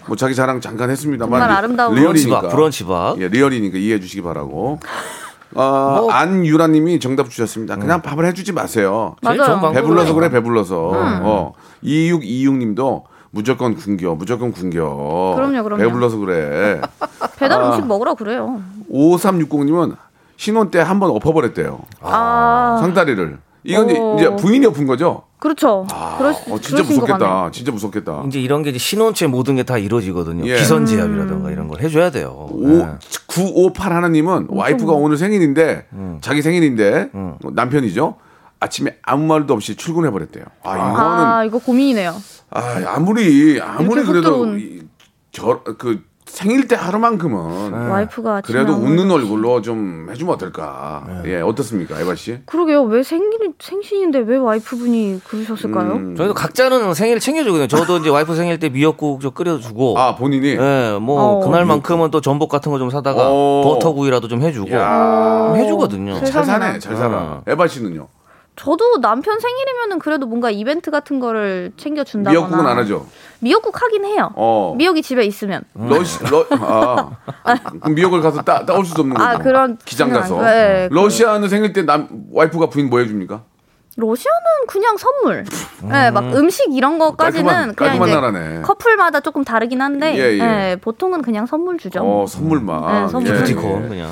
뭐 0.07 0.17
자기 0.17 0.35
자랑 0.35 0.63
잠깐 0.63 0.89
했습니다만 0.89 1.31
정말 1.31 1.49
리- 1.51 1.55
아름다운 1.59 1.95
리얼이니까 1.95 2.41
브런치박. 2.49 3.21
예, 3.21 3.29
리얼이니까 3.29 3.77
이해해 3.77 4.01
주시기 4.01 4.23
바라고. 4.23 4.81
어, 5.55 6.09
안유라님이 6.11 7.01
정답 7.01 7.31
주셨습니다. 7.31 7.77
그냥 7.77 8.03
밥을 8.03 8.27
해주지 8.27 8.53
마세요. 8.53 9.17
맞아요. 9.23 9.71
배불러서 9.73 10.15
그래 10.15 10.29
배불러서. 10.31 10.91
어. 10.95 11.53
2626님도 11.83 13.03
무조건 13.31 13.75
굶겨 13.77 14.15
무조건 14.15 14.53
굶겨. 14.53 15.35
그럼요, 15.37 15.63
그럼요. 15.63 15.83
배불러서 15.83 16.17
그래. 16.19 16.81
배달 17.39 17.63
아. 17.63 17.69
음식 17.71 17.87
먹으라 17.87 18.15
그래요. 18.15 18.61
5360님은 18.93 19.97
신혼 20.37 20.71
때 20.71 20.79
한 20.81 20.99
번 21.01 21.11
엎어버렸대요. 21.11 21.81
아, 22.01 22.79
상다리를. 22.81 23.39
이건 23.65 23.91
이제- 23.91 23.99
어. 24.01 24.17
이제 24.17 24.37
부인이 24.37 24.65
엎은 24.67 24.87
거죠? 24.87 25.25
그렇죠. 25.39 25.87
그럴 26.19 26.35
수, 26.35 26.53
어, 26.53 26.59
진짜. 26.61 26.83
무섭겠다. 26.83 27.51
진짜 27.53 27.71
무섭겠다. 27.73 28.25
이제 28.27 28.41
이런 28.41 28.63
게 28.63 28.71
이제 28.71 28.79
신혼체 28.79 29.27
모든 29.29 29.57
게 29.57 29.63
다 29.63 29.79
이루어지거든요. 29.79 30.47
예. 30.49 30.57
기선 30.57 30.85
제압이라든가 30.87 31.51
이런 31.51 31.69
걸 31.69 31.81
해줘야 31.81 32.11
돼요. 32.11 32.49
오, 32.51 32.69
예. 32.81 32.89
958 33.29 33.93
하나님은 33.93 34.47
와이프가 34.51 34.93
오늘 34.93 35.17
생일인데 35.17 35.87
자기 36.21 36.43
생일인데 36.43 37.11
남편이죠. 37.53 38.17
아침에 38.61 38.97
아무 39.03 39.25
말도 39.27 39.55
없이 39.55 39.77
출근해 39.77 40.11
버렸대요. 40.11 40.45
아 40.65 40.75
이거는 40.77 40.97
아, 41.01 41.45
이거 41.45 41.59
고민이네요. 41.59 42.13
아, 42.51 42.83
아무리 42.89 43.61
아무리 43.61 44.03
그래도 44.03 44.47
저그 45.31 46.03
생일 46.29 46.69
때 46.69 46.77
하루만큼은 46.77 47.73
와이프가 47.91 48.43
그래도 48.43 48.75
웃는 48.75 49.11
얼굴로 49.11 49.61
좀 49.63 50.09
해주면 50.11 50.35
어떨까? 50.35 51.05
예, 51.25 51.41
어떻습니까, 51.41 52.01
에바 52.01 52.15
씨? 52.15 52.39
그러게요. 52.47 52.83
왜 52.85 53.03
생일 53.03 53.53
생신인데 53.59 54.21
왜 54.21 54.37
와이프분이 54.37 55.21
그러셨을까요? 55.25 55.93
음. 55.95 56.17
저희도 56.17 56.35
각자는 56.35 56.95
생일 56.95 57.19
챙겨주거든요. 57.19 57.67
저도 57.67 57.99
이제 57.99 58.11
와이프 58.11 58.35
생일 58.37 58.59
때 58.59 58.69
미역국 58.69 59.21
좀 59.21 59.33
끓여주고. 59.33 59.99
아 59.99 60.15
본인이 60.17 60.51
예, 60.51 60.99
뭐 61.01 61.21
어. 61.23 61.41
그날만큼은 61.41 62.11
또 62.11 62.21
전복 62.21 62.49
같은 62.49 62.71
거 62.73 62.79
좀 62.79 62.91
사다가 62.91 63.29
어. 63.29 63.63
버터구이라도 63.65 64.29
좀 64.29 64.41
해주고 64.43 64.71
야. 64.73 65.47
좀 65.49 65.57
해주거든요. 65.57 66.23
잘 66.25 66.45
사네, 66.45 66.79
잘 66.79 66.95
살아. 66.95 67.17
어. 67.17 67.43
에바 67.49 67.67
씨는요? 67.67 68.07
저도 68.59 69.01
남편 69.01 69.39
생일이면은 69.39 69.99
그래도 70.01 70.27
뭔가 70.27 70.51
이벤트 70.51 70.91
같은 70.91 71.21
거를 71.21 71.71
챙겨 71.77 72.03
준다거나. 72.03 72.39
미역국은 72.41 72.67
안 72.67 72.79
하죠. 72.79 73.07
미역국 73.39 73.81
하긴 73.81 74.05
해요. 74.05 74.31
어. 74.35 74.75
미역이 74.77 75.01
집에 75.03 75.25
있으면. 75.25 75.63
러시 75.75 76.25
러 76.25 76.45
아. 76.51 77.11
그럼 77.81 77.95
미역을 77.95 78.21
가서 78.21 78.43
따 78.43 78.67
따올 78.67 78.85
수도 78.85 79.03
없는 79.03 79.17
거죠. 79.17 79.29
아, 79.29 79.39
그런 79.39 79.79
기장 79.85 80.11
가서. 80.11 80.43
네, 80.43 80.89
러시아는 80.91 81.49
생일 81.49 81.73
때 81.73 81.83
남 81.85 82.09
와이프가 82.33 82.69
부인 82.69 82.91
뭐 82.91 82.99
해줍니까? 82.99 83.43
러시아는 83.97 84.67
그냥 84.69 84.97
선물. 84.97 85.45
네, 85.91 86.11
막 86.11 86.35
음식 86.37 86.75
이런 86.75 86.99
거까지는 86.99 87.45
깔끔한- 87.45 87.77
그냥 87.77 87.99
깔끔한 87.99 88.09
이제 88.09 88.15
나라네. 88.21 88.61
커플마다 88.63 89.21
조금 89.21 89.45
다르긴 89.45 89.81
한데 89.83 90.17
예, 90.17 90.33
예. 90.35 90.39
네, 90.39 90.77
보통은 90.77 91.23
그냥 91.23 91.47
선물 91.47 91.79
주죠. 91.79 92.01
어 92.03 92.27
선물만. 92.27 93.05
네, 93.05 93.09
선물. 93.09 93.31
예, 93.37 93.41
예. 93.49 93.55
그냥. 93.55 94.11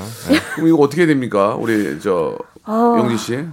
그럼 0.55 0.67
이거 0.69 0.77
어떻게 0.79 1.05
됩니까, 1.05 1.55
우리 1.55 1.99
저 2.01 2.37
아. 2.63 2.95
영진 2.97 3.17
씨? 3.17 3.45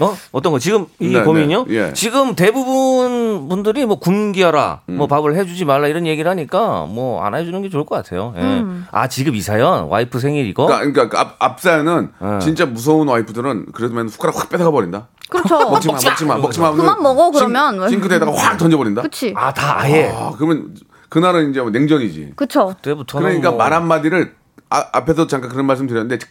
어? 0.00 0.16
어떤 0.32 0.52
거? 0.52 0.58
지금 0.58 0.86
이 0.98 1.08
네, 1.08 1.22
고민이요? 1.22 1.64
네, 1.66 1.74
예. 1.74 1.92
지금 1.92 2.34
대부분 2.34 3.48
분들이 3.48 3.84
뭐 3.86 3.98
굶기어라, 3.98 4.80
음. 4.88 4.96
뭐 4.96 5.06
밥을 5.06 5.36
해주지 5.36 5.64
말라 5.64 5.88
이런 5.88 6.06
얘기를 6.06 6.30
하니까 6.30 6.86
뭐 6.86 7.22
안 7.24 7.34
해주는 7.34 7.60
게 7.62 7.68
좋을 7.68 7.84
것 7.84 7.96
같아요. 7.96 8.32
예. 8.36 8.40
음. 8.40 8.86
아 8.90 9.06
지금 9.08 9.34
이 9.34 9.40
사연 9.40 9.84
와이프 9.88 10.18
생일 10.20 10.46
이거? 10.46 10.66
그러니까, 10.66 11.08
그러니까 11.08 11.20
앞, 11.20 11.36
앞 11.38 11.60
사연은 11.60 12.10
어? 12.18 12.30
네. 12.32 12.38
진짜 12.40 12.66
무서운 12.66 13.08
와이프들은 13.08 13.72
그래도 13.72 13.94
맨 13.94 14.08
숟가락 14.08 14.36
확 14.38 14.48
뺏어가 14.48 14.70
버린다. 14.70 15.08
그렇죠. 15.28 15.58
먹지 15.70 15.88
마, 15.88 15.94
먹지 15.94 16.24
마, 16.24 16.36
먹지 16.38 16.60
마. 16.60 16.72
그만 16.72 17.02
먹어, 17.02 17.30
그러면. 17.30 17.88
싱, 17.88 18.00
크대에다가 18.00 18.32
확 18.34 18.56
던져버린다. 18.58 19.02
그치. 19.02 19.32
아다 19.36 19.80
아예 19.80 20.10
아, 20.14 20.32
그러면 20.36 20.74
그날은 21.08 21.50
이제 21.50 21.60
뭐 21.60 21.70
냉전이지. 21.70 22.32
그쵸. 22.36 22.68
그때부터는 22.68 23.26
그러니까 23.28 23.50
뭐 23.50 23.58
말 23.58 23.72
한 23.72 23.86
마디를 23.86 24.34
아, 24.70 24.84
앞에서 24.92 25.26
잠깐 25.26 25.50
그런 25.50 25.66
말씀 25.66 25.86
드렸는데 25.86 26.24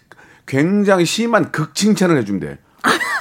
굉장히 0.45 1.05
심한 1.05 1.51
극칭찬을 1.51 2.17
해준대. 2.17 2.57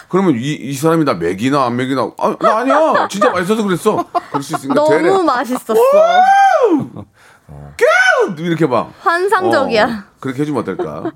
그러면 0.08 0.36
이, 0.36 0.52
이 0.54 0.72
사람이 0.72 1.04
나 1.04 1.14
맥이나 1.14 1.64
안 1.66 1.76
맥이나 1.76 2.10
아, 2.18 2.36
나 2.40 2.58
아니야. 2.58 3.08
진짜 3.08 3.30
맛있어서 3.30 3.62
그랬어. 3.62 4.04
그럴 4.30 4.42
수 4.42 4.54
있으니까 4.54 4.74
너무 4.74 4.88
되레 4.90 5.22
맛있었어. 5.22 5.74
이렇게 8.38 8.66
막 8.66 8.92
환상적이야. 9.00 9.84
어, 9.84 10.08
그렇게 10.20 10.42
해주면 10.42 10.62
어떨까 10.62 11.10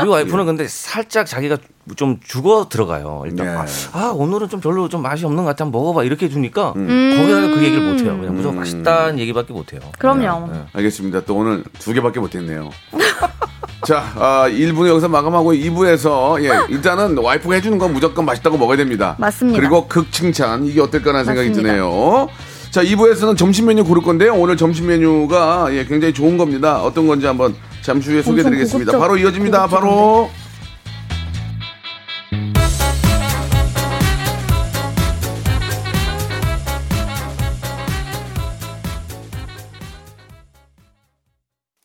우리 0.00 0.08
와이프는 0.08 0.46
근데 0.46 0.68
살짝 0.68 1.26
자기가 1.26 1.56
좀 1.96 2.20
죽어 2.22 2.68
들어가요. 2.68 3.22
일단 3.26 3.46
네. 3.46 3.52
아, 3.92 3.98
아, 3.98 4.12
오늘은 4.14 4.48
좀 4.48 4.60
별로 4.60 4.88
좀 4.88 5.02
맛이 5.02 5.24
없는 5.24 5.42
것 5.42 5.50
같아 5.50 5.64
한번 5.64 5.80
먹어봐 5.80 6.04
이렇게 6.04 6.26
해주니까 6.26 6.74
음. 6.76 7.16
거기다가 7.16 7.46
그 7.54 7.64
얘기를 7.64 7.80
못 7.80 8.00
해요. 8.00 8.16
그냥 8.18 8.36
무조건 8.36 8.58
맛있다는 8.58 9.18
얘기밖에 9.18 9.52
못 9.52 9.72
해요. 9.72 9.80
그럼요. 9.98 10.50
알겠습니다 10.72 11.22
또 11.22 11.36
오늘 11.36 11.64
두 11.78 11.92
개밖에 11.92 12.20
못 12.20 12.34
했네요 12.34 12.70
자 13.84 14.04
아, 14.16 14.46
1부 14.48 14.88
여기서 14.88 15.08
마감하고 15.08 15.54
2부에서 15.54 16.40
예, 16.44 16.72
일단은 16.72 17.18
와이프가 17.18 17.56
해주는 17.56 17.76
건 17.78 17.92
무조건 17.92 18.24
맛있다고 18.24 18.56
먹어야 18.56 18.76
됩니다 18.76 19.16
맞습니다. 19.18 19.58
그리고 19.58 19.88
극 19.88 20.12
칭찬 20.12 20.64
이게 20.66 20.80
어떨까라는 20.80 21.24
생각이 21.24 21.48
맞습니다. 21.48 21.68
드네요 21.72 22.28
자 22.72 22.82
2부에서는 22.82 23.36
점심 23.36 23.66
메뉴 23.66 23.84
고를 23.84 24.02
건데요 24.02 24.32
오늘 24.34 24.56
점심 24.56 24.86
메뉴가 24.86 25.68
예, 25.72 25.84
굉장히 25.84 26.14
좋은 26.14 26.38
겁니다 26.38 26.82
어떤 26.82 27.06
건지 27.06 27.26
한번 27.26 27.54
잠시 27.82 28.10
후에 28.10 28.22
소개해 28.22 28.44
드리겠습니다 28.48 28.98
바로 28.98 29.18
이어집니다. 29.18 29.66
바로 29.66 30.30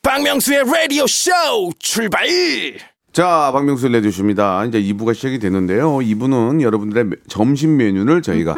박명수의 0.02 0.64
라디오 0.64 1.06
쇼 1.06 1.30
출발 1.78 2.26
자, 3.12 3.50
박명수 3.52 3.88
내주십니다. 3.88 4.64
이제 4.66 4.80
2부가 4.80 5.12
시작이 5.14 5.38
되는데요. 5.40 5.96
2부는 5.96 6.60
여러분들의 6.62 7.04
메- 7.04 7.16
점심 7.28 7.76
메뉴를 7.76 8.22
저희가 8.22 8.52
아, 8.52 8.56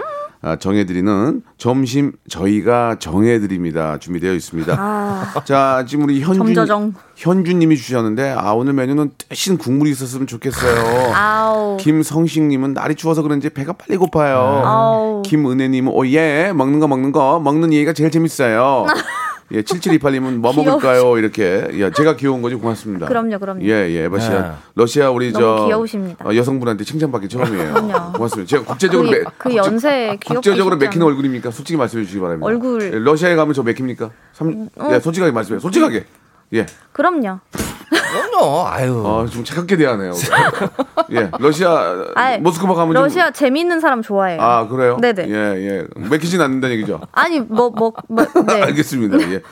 정해드리는 0.58 1.42
점심 1.58 2.12
저희가 2.28 2.96
정해드립니다. 2.98 3.98
준비되어 3.98 4.32
있습니다. 4.32 4.74
아, 4.78 5.42
자, 5.44 5.84
지금 5.86 6.04
우리 6.04 6.20
현준. 6.22 6.94
현주님이 7.16 7.76
주셨는데 7.76 8.34
아 8.38 8.52
오늘 8.52 8.72
메뉴는 8.72 9.10
대신 9.28 9.58
국물이 9.58 9.90
있었으면 9.90 10.26
좋겠어요. 10.26 11.12
아우. 11.14 11.76
김성식님은 11.78 12.72
날이 12.72 12.94
추워서 12.94 13.22
그런지 13.22 13.50
배가 13.50 13.74
빨리 13.74 13.98
고파요. 13.98 14.62
아우. 14.64 15.22
김은혜님은 15.26 15.92
오 15.94 16.06
예 16.06 16.52
먹는 16.54 16.80
거 16.80 16.88
먹는 16.88 17.12
거 17.12 17.38
먹는 17.40 17.72
얘기가 17.74 17.92
제일 17.92 18.10
재밌어요. 18.10 18.86
예, 19.52 19.62
7728님은 19.62 20.36
뭐 20.36 20.52
먹을까요? 20.52 21.18
이렇게. 21.18 21.66
예, 21.72 21.90
제가 21.90 22.16
귀여운 22.16 22.40
거지 22.40 22.54
고맙습니다. 22.54 23.06
그럼요, 23.06 23.38
그럼요. 23.38 23.62
예, 23.64 23.68
예, 23.90 24.04
에바 24.04 24.20
씨. 24.20 24.30
네. 24.30 24.44
러시아 24.76 25.10
우리 25.10 25.32
저 25.32 25.64
귀여우십니다. 25.66 26.24
어, 26.28 26.34
여성분한테 26.34 26.84
칭찬받기 26.84 27.28
처음이에요. 27.28 27.72
그럼요. 27.74 28.12
고맙습니다. 28.12 28.48
제가 28.48 28.64
국제적으로 28.64 29.08
그, 29.10 29.14
매- 29.16 29.24
그 29.38 29.56
연세 29.56 30.18
귀엽게 30.22 30.34
국제적으로 30.34 30.76
맥히는. 30.76 31.04
얼굴입니까? 31.06 31.50
솔직히 31.50 31.76
말씀해 31.76 32.04
주시기 32.04 32.20
바랍니다. 32.20 32.46
얼굴. 32.46 32.82
예, 32.82 32.98
러시아에 32.98 33.34
가면 33.34 33.54
저 33.54 33.62
맥힙니까? 33.64 34.10
삼, 34.32 34.68
어. 34.76 34.88
예, 34.92 35.00
솔직하게 35.00 35.32
말씀해. 35.32 35.56
요 35.56 35.60
솔직하게. 35.60 36.04
예. 36.54 36.66
그럼요. 36.92 37.40
그럼요. 37.90 38.66
아유. 38.66 39.02
어, 39.04 39.26
좀 39.30 39.44
차갑게 39.44 39.76
대하네요. 39.76 40.12
예. 41.12 41.30
러시아 41.38 42.06
아이, 42.14 42.38
모스크바 42.38 42.74
가면 42.74 42.94
좀 42.94 43.02
러시아 43.02 43.30
재미있는 43.30 43.80
사람 43.80 44.02
좋아해요. 44.02 44.40
아, 44.40 44.68
그래요? 44.68 44.96
네네. 45.00 45.28
예, 45.28 45.34
예. 45.34 45.84
맥히진 45.96 46.40
않는다는 46.40 46.76
얘기죠. 46.76 47.00
아니 47.12 47.40
뭐뭐 47.40 47.92
뭐, 48.08 48.26
네. 48.46 48.62
알겠습니다. 48.62 49.20
예. 49.32 49.42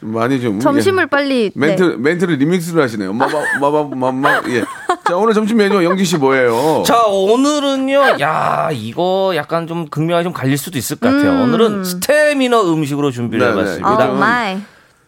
많이 0.00 0.40
좀 0.40 0.60
점심을 0.60 1.04
예. 1.04 1.06
빨리 1.06 1.50
멘트 1.54 1.82
네. 1.82 1.96
멘트를 1.96 2.36
리믹스를 2.36 2.82
하시네요. 2.82 3.12
마마 3.12 3.32
마마 3.60 3.82
마마 4.12 4.42
예. 4.48 4.62
자 5.08 5.16
오늘 5.16 5.34
점심 5.34 5.56
메뉴 5.56 5.82
영진 5.82 6.04
씨 6.04 6.18
뭐예요? 6.18 6.82
자 6.86 7.02
오늘은요 7.06 8.20
야 8.20 8.68
이거 8.72 9.32
약간 9.34 9.66
좀 9.66 9.88
극명하게 9.88 10.24
좀 10.24 10.32
갈릴 10.32 10.58
수도 10.58 10.78
있을 10.78 10.96
것 10.96 11.08
같아요 11.08 11.42
오늘은 11.42 11.82
스테미너 11.82 12.70
음식으로 12.72 13.10
준비를 13.10 13.46
네, 13.46 13.54
네. 13.54 13.60
해봤습니다 13.60 14.10
oh 14.12 14.14
my. 14.16 14.58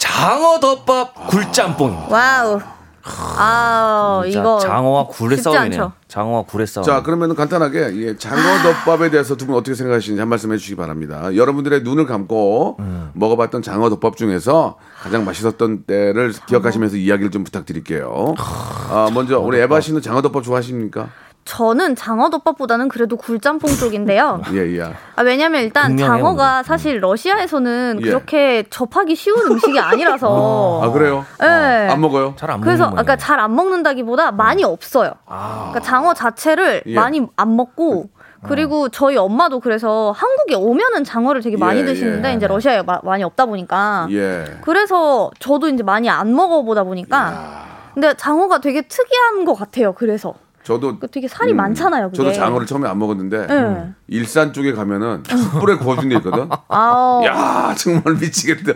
장어 0.00 0.58
덮밥 0.58 1.28
굴짬뽕입니다 1.28 2.08
Wow. 2.10 2.60
아, 3.02 4.22
이거 4.26 4.58
장어와 4.58 5.06
굴의 5.06 5.38
싸움이네요. 5.38 5.92
장어와 6.08 6.42
굴의 6.42 6.66
싸움 6.66 6.84
자 6.84 7.02
그러면 7.02 7.34
간단하게 7.34 7.96
예, 7.96 8.16
장어덮밥에 8.16 9.10
대해서 9.10 9.36
두 9.36 9.46
분 9.46 9.54
어떻게 9.56 9.74
생각하시는지 9.74 10.20
한 10.20 10.28
말씀 10.28 10.52
해주시기 10.52 10.76
바랍니다. 10.76 11.34
여러분들의 11.34 11.82
눈을 11.82 12.06
감고 12.06 12.78
먹어봤던 13.14 13.62
장어덮밥 13.62 14.16
중에서 14.16 14.76
가장 15.02 15.24
맛있었던 15.24 15.84
때를 15.84 16.32
기억하시면서 16.46 16.96
이야기를 16.96 17.30
좀 17.30 17.42
부탁드릴게요. 17.44 18.34
아 18.38 19.08
먼저 19.14 19.38
우리 19.38 19.58
에바 19.60 19.80
씨는 19.80 20.02
장어덮밥 20.02 20.42
좋아하십니까? 20.44 21.08
저는 21.44 21.96
장어덮밥보다는 21.96 22.88
그래도 22.88 23.16
굴짬뽕 23.16 23.70
쪽인데요. 23.74 24.40
예 24.54 24.76
예. 24.78 24.82
아, 25.16 25.22
왜냐면 25.22 25.62
일단 25.62 25.96
장어가 25.96 26.62
사실 26.62 27.00
러시아에서는 27.00 27.98
예. 28.02 28.06
그렇게 28.06 28.64
접하기 28.70 29.16
쉬운 29.16 29.46
음식이 29.50 29.78
아니라서. 29.80 30.80
아 30.84 30.90
그래요? 30.92 31.24
네. 31.40 31.88
안 31.90 32.00
먹어요? 32.00 32.34
잘안 32.36 32.60
그래서 32.60 32.84
먹는 32.84 32.98
아까 32.98 33.06
거예요 33.16 33.16
잘안 33.18 33.54
먹는다기보다 33.56 34.32
많이 34.32 34.62
없어요. 34.64 35.12
그러니까 35.26 35.80
장어 35.80 36.14
자체를 36.14 36.82
예. 36.86 36.94
많이 36.94 37.26
안 37.36 37.56
먹고 37.56 38.10
그리고 38.46 38.88
저희 38.88 39.16
엄마도 39.18 39.60
그래서 39.60 40.14
한국에 40.16 40.54
오면은 40.54 41.04
장어를 41.04 41.42
되게 41.42 41.58
많이 41.58 41.80
예, 41.80 41.84
드시는데 41.84 42.30
예. 42.30 42.34
이제 42.34 42.46
러시아에 42.46 42.82
마- 42.82 43.00
많이 43.02 43.22
없다 43.22 43.44
보니까 43.46 44.06
예. 44.12 44.44
그래서 44.62 45.30
저도 45.40 45.68
이제 45.68 45.82
많이 45.82 46.08
안 46.08 46.34
먹어보다 46.34 46.84
보니까 46.84 47.66
근데 47.92 48.14
장어가 48.14 48.60
되게 48.60 48.82
특이한 48.82 49.44
것 49.44 49.54
같아요. 49.54 49.92
그래서 49.92 50.32
저도 50.70 50.98
그 51.00 51.08
되게 51.08 51.26
살이 51.26 51.52
많잖아요. 51.52 52.06
그게. 52.10 52.16
저도 52.18 52.32
장어를 52.32 52.64
처음에 52.64 52.88
안 52.88 52.96
먹었는데 52.98 53.46
네. 53.48 53.90
일산 54.06 54.52
쪽에 54.52 54.72
가면은 54.72 55.24
숯불에 55.26 55.76
구워준 55.78 56.08
데 56.10 56.16
있거든. 56.16 56.48
아우. 56.68 57.24
야 57.24 57.74
정말 57.76 58.14
미치겠다. 58.14 58.74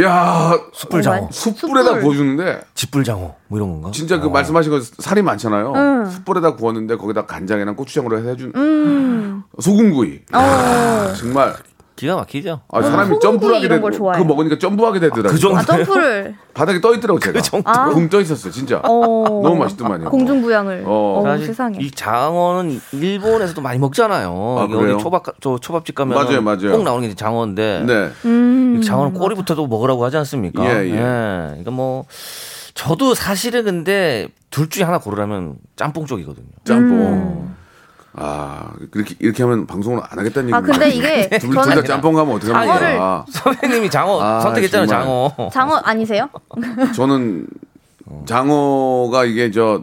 야 0.00 0.52
숯불장어, 0.72 1.28
숯불에다 1.30 1.84
숯불. 1.88 2.00
구워주는데 2.00 2.60
집불장어 2.74 3.34
뭐 3.48 3.58
이런 3.58 3.72
건가? 3.72 3.90
진짜 3.92 4.18
그 4.18 4.28
어. 4.28 4.30
말씀하신 4.30 4.72
거 4.72 4.80
살이 4.80 5.20
많잖아요. 5.20 5.72
응. 5.76 6.10
숯불에다 6.10 6.56
구웠는데 6.56 6.96
거기다 6.96 7.26
간장이랑 7.26 7.76
고추장으로 7.76 8.16
해서 8.16 8.28
해준 8.30 8.52
음. 8.56 9.42
소금구이. 9.60 10.20
어. 10.32 11.12
정말 11.18 11.54
기가 11.96 12.16
막히죠. 12.16 12.60
아, 12.68 12.82
사람이 12.82 13.18
점프하게 13.20 13.66
이런 13.66 13.78
되걸 13.78 13.92
좋아해. 13.92 14.18
그 14.18 14.26
먹으니까 14.26 14.58
점프하게 14.58 15.00
되더라고요. 15.00 15.32
그 15.32 15.38
정도? 15.38 15.58
아, 15.58 15.62
점프를. 15.62 16.34
바닥에 16.54 16.80
떠 16.80 16.94
있더라고 16.94 17.18
제가. 17.20 17.40
아. 17.64 17.90
붕떠 17.90 18.20
있었어요 18.20 18.52
진짜. 18.52 18.78
어. 18.84 19.40
너무 19.42 19.56
맛있더만요. 19.56 20.10
공중부양을. 20.10 20.84
어. 20.86 21.20
어, 21.20 21.22
사실 21.24 21.46
세상에. 21.46 21.78
이 21.80 21.90
장어는 21.90 22.80
일본에서도 22.92 23.60
많이 23.60 23.78
먹잖아요. 23.78 24.30
아? 24.30 24.64
어디 24.64 24.98
초밥 25.02 25.24
저 25.40 25.58
초밥집 25.58 25.94
가면 25.94 26.16
맞아요, 26.16 26.42
맞아요. 26.42 26.72
꼭 26.72 26.82
나오는 26.82 27.08
게 27.08 27.14
장어인데 27.14 27.84
네. 27.86 28.10
음. 28.24 28.78
이 28.80 28.84
장어는 28.84 29.14
꼬리부터도 29.14 29.66
먹으라고 29.66 30.04
하지 30.04 30.16
않습니까? 30.18 30.64
예, 30.64 30.88
예. 30.90 30.96
그러니까 30.96 31.70
뭐 31.70 32.04
저도 32.74 33.14
사실은 33.14 33.64
근데 33.64 34.28
둘 34.50 34.68
중에 34.68 34.84
하나 34.84 34.98
고르라면 34.98 35.56
짬뽕 35.76 36.06
쪽이거든요. 36.06 36.46
짬뽕. 36.64 36.98
음. 36.98 37.51
아 38.14 38.70
그렇게 38.90 39.14
이렇게 39.20 39.42
하면 39.42 39.66
방송을 39.66 40.00
안 40.08 40.18
하겠다는 40.18 40.52
아, 40.52 40.58
얘기입니다. 40.58 40.78
근데 40.78 40.88
이게 40.94 41.28
둘다 41.38 41.62
저는 41.62 41.84
짬뽕 41.84 42.14
가면 42.14 42.34
어떻게 42.36 42.52
합니까? 42.52 43.24
선배님이 43.30 43.88
장어 43.90 44.20
아, 44.22 44.40
선택했잖아요, 44.40 44.86
정말. 44.86 45.04
장어. 45.36 45.50
장어 45.50 45.76
아니세요? 45.76 46.28
저는 46.94 47.46
장어가 48.26 49.24
이게 49.24 49.50
저 49.50 49.82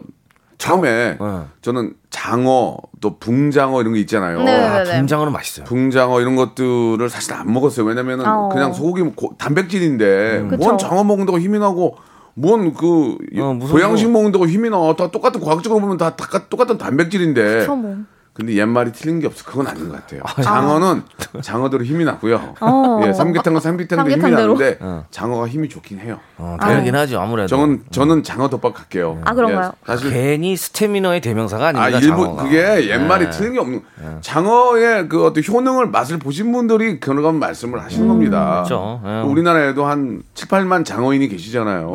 처음에 0.58 1.16
네. 1.20 1.40
저는 1.62 1.94
장어 2.10 2.76
또 3.00 3.18
붕장어 3.18 3.80
이런 3.80 3.94
거 3.94 3.98
있잖아요. 4.00 4.42
네. 4.42 4.52
아, 4.54 4.82
네네. 4.84 4.98
붕장어는 5.00 5.32
맛있어요. 5.32 5.64
붕장어 5.64 6.20
이런 6.20 6.36
것들을 6.36 7.08
사실 7.08 7.32
안 7.32 7.52
먹었어요. 7.52 7.86
왜냐면은 7.86 8.26
어. 8.26 8.48
그냥 8.52 8.72
소고기 8.72 9.02
고- 9.16 9.34
단백질인데 9.38 10.46
그쵸. 10.50 10.56
뭔 10.56 10.78
장어 10.78 11.02
먹는다고 11.04 11.38
힘이 11.40 11.58
나고 11.58 11.96
뭔그 12.34 13.16
어, 13.40 13.54
무슨 13.54 13.72
보양식 13.72 14.10
먹는다고 14.10 14.46
힘이 14.46 14.70
나. 14.70 14.76
다 14.96 15.10
똑같은 15.10 15.40
과학적으로 15.40 15.80
보면 15.80 15.96
다, 15.96 16.14
다 16.14 16.26
똑같은 16.48 16.78
단백질인데. 16.78 17.64
저 17.66 17.74
뭐. 17.74 17.96
근데 18.32 18.54
옛말이 18.54 18.92
틀린 18.92 19.20
게 19.20 19.26
없어. 19.26 19.44
그건 19.44 19.66
아닌 19.66 19.88
것 19.88 19.96
같아요. 19.96 20.22
장어는 20.42 21.02
장어대로 21.42 21.84
힘이 21.84 22.04
나고요. 22.04 22.54
어. 22.60 23.00
예, 23.04 23.12
삼계탕은 23.12 23.60
삼계탕대로 23.60 24.08
힘이 24.10 24.20
삼계탕대로. 24.22 24.54
나는데 24.54 24.78
어. 24.80 25.04
장어가 25.10 25.48
힘이 25.48 25.68
좋긴 25.68 25.98
해요. 25.98 26.18
어, 26.38 26.56
다르긴 26.60 26.94
하죠, 26.94 27.20
아무래도. 27.20 27.48
저는 27.48 27.82
저는 27.90 28.22
장어 28.22 28.48
덮밥 28.48 28.72
갈게요. 28.72 29.20
아, 29.24 29.34
그런가요? 29.34 29.72
예, 29.74 29.86
사실 29.86 30.10
괜히 30.10 30.56
스태미너의 30.56 31.20
대명사가 31.20 31.66
아 31.66 31.68
아닙니다. 31.68 31.98
일본 31.98 32.18
장어가. 32.28 32.42
그게 32.44 32.88
옛말이 32.88 33.24
네. 33.24 33.30
틀린 33.30 33.52
게 33.54 33.58
없는 33.58 33.82
장어의 34.20 35.08
그 35.08 35.26
어떤 35.26 35.42
효능을 35.46 35.86
맛을 35.88 36.18
보신 36.18 36.52
분들이 36.52 37.00
그런 37.00 37.20
건 37.22 37.38
말씀을 37.38 37.82
하시는 37.82 38.06
겁니다. 38.08 38.64
그렇죠. 38.64 39.02
예. 39.04 39.20
우리나라에도 39.22 39.84
한 39.84 40.22
7, 40.34 40.48
8만 40.48 40.84
장어인이 40.84 41.28
계시잖아요. 41.28 41.94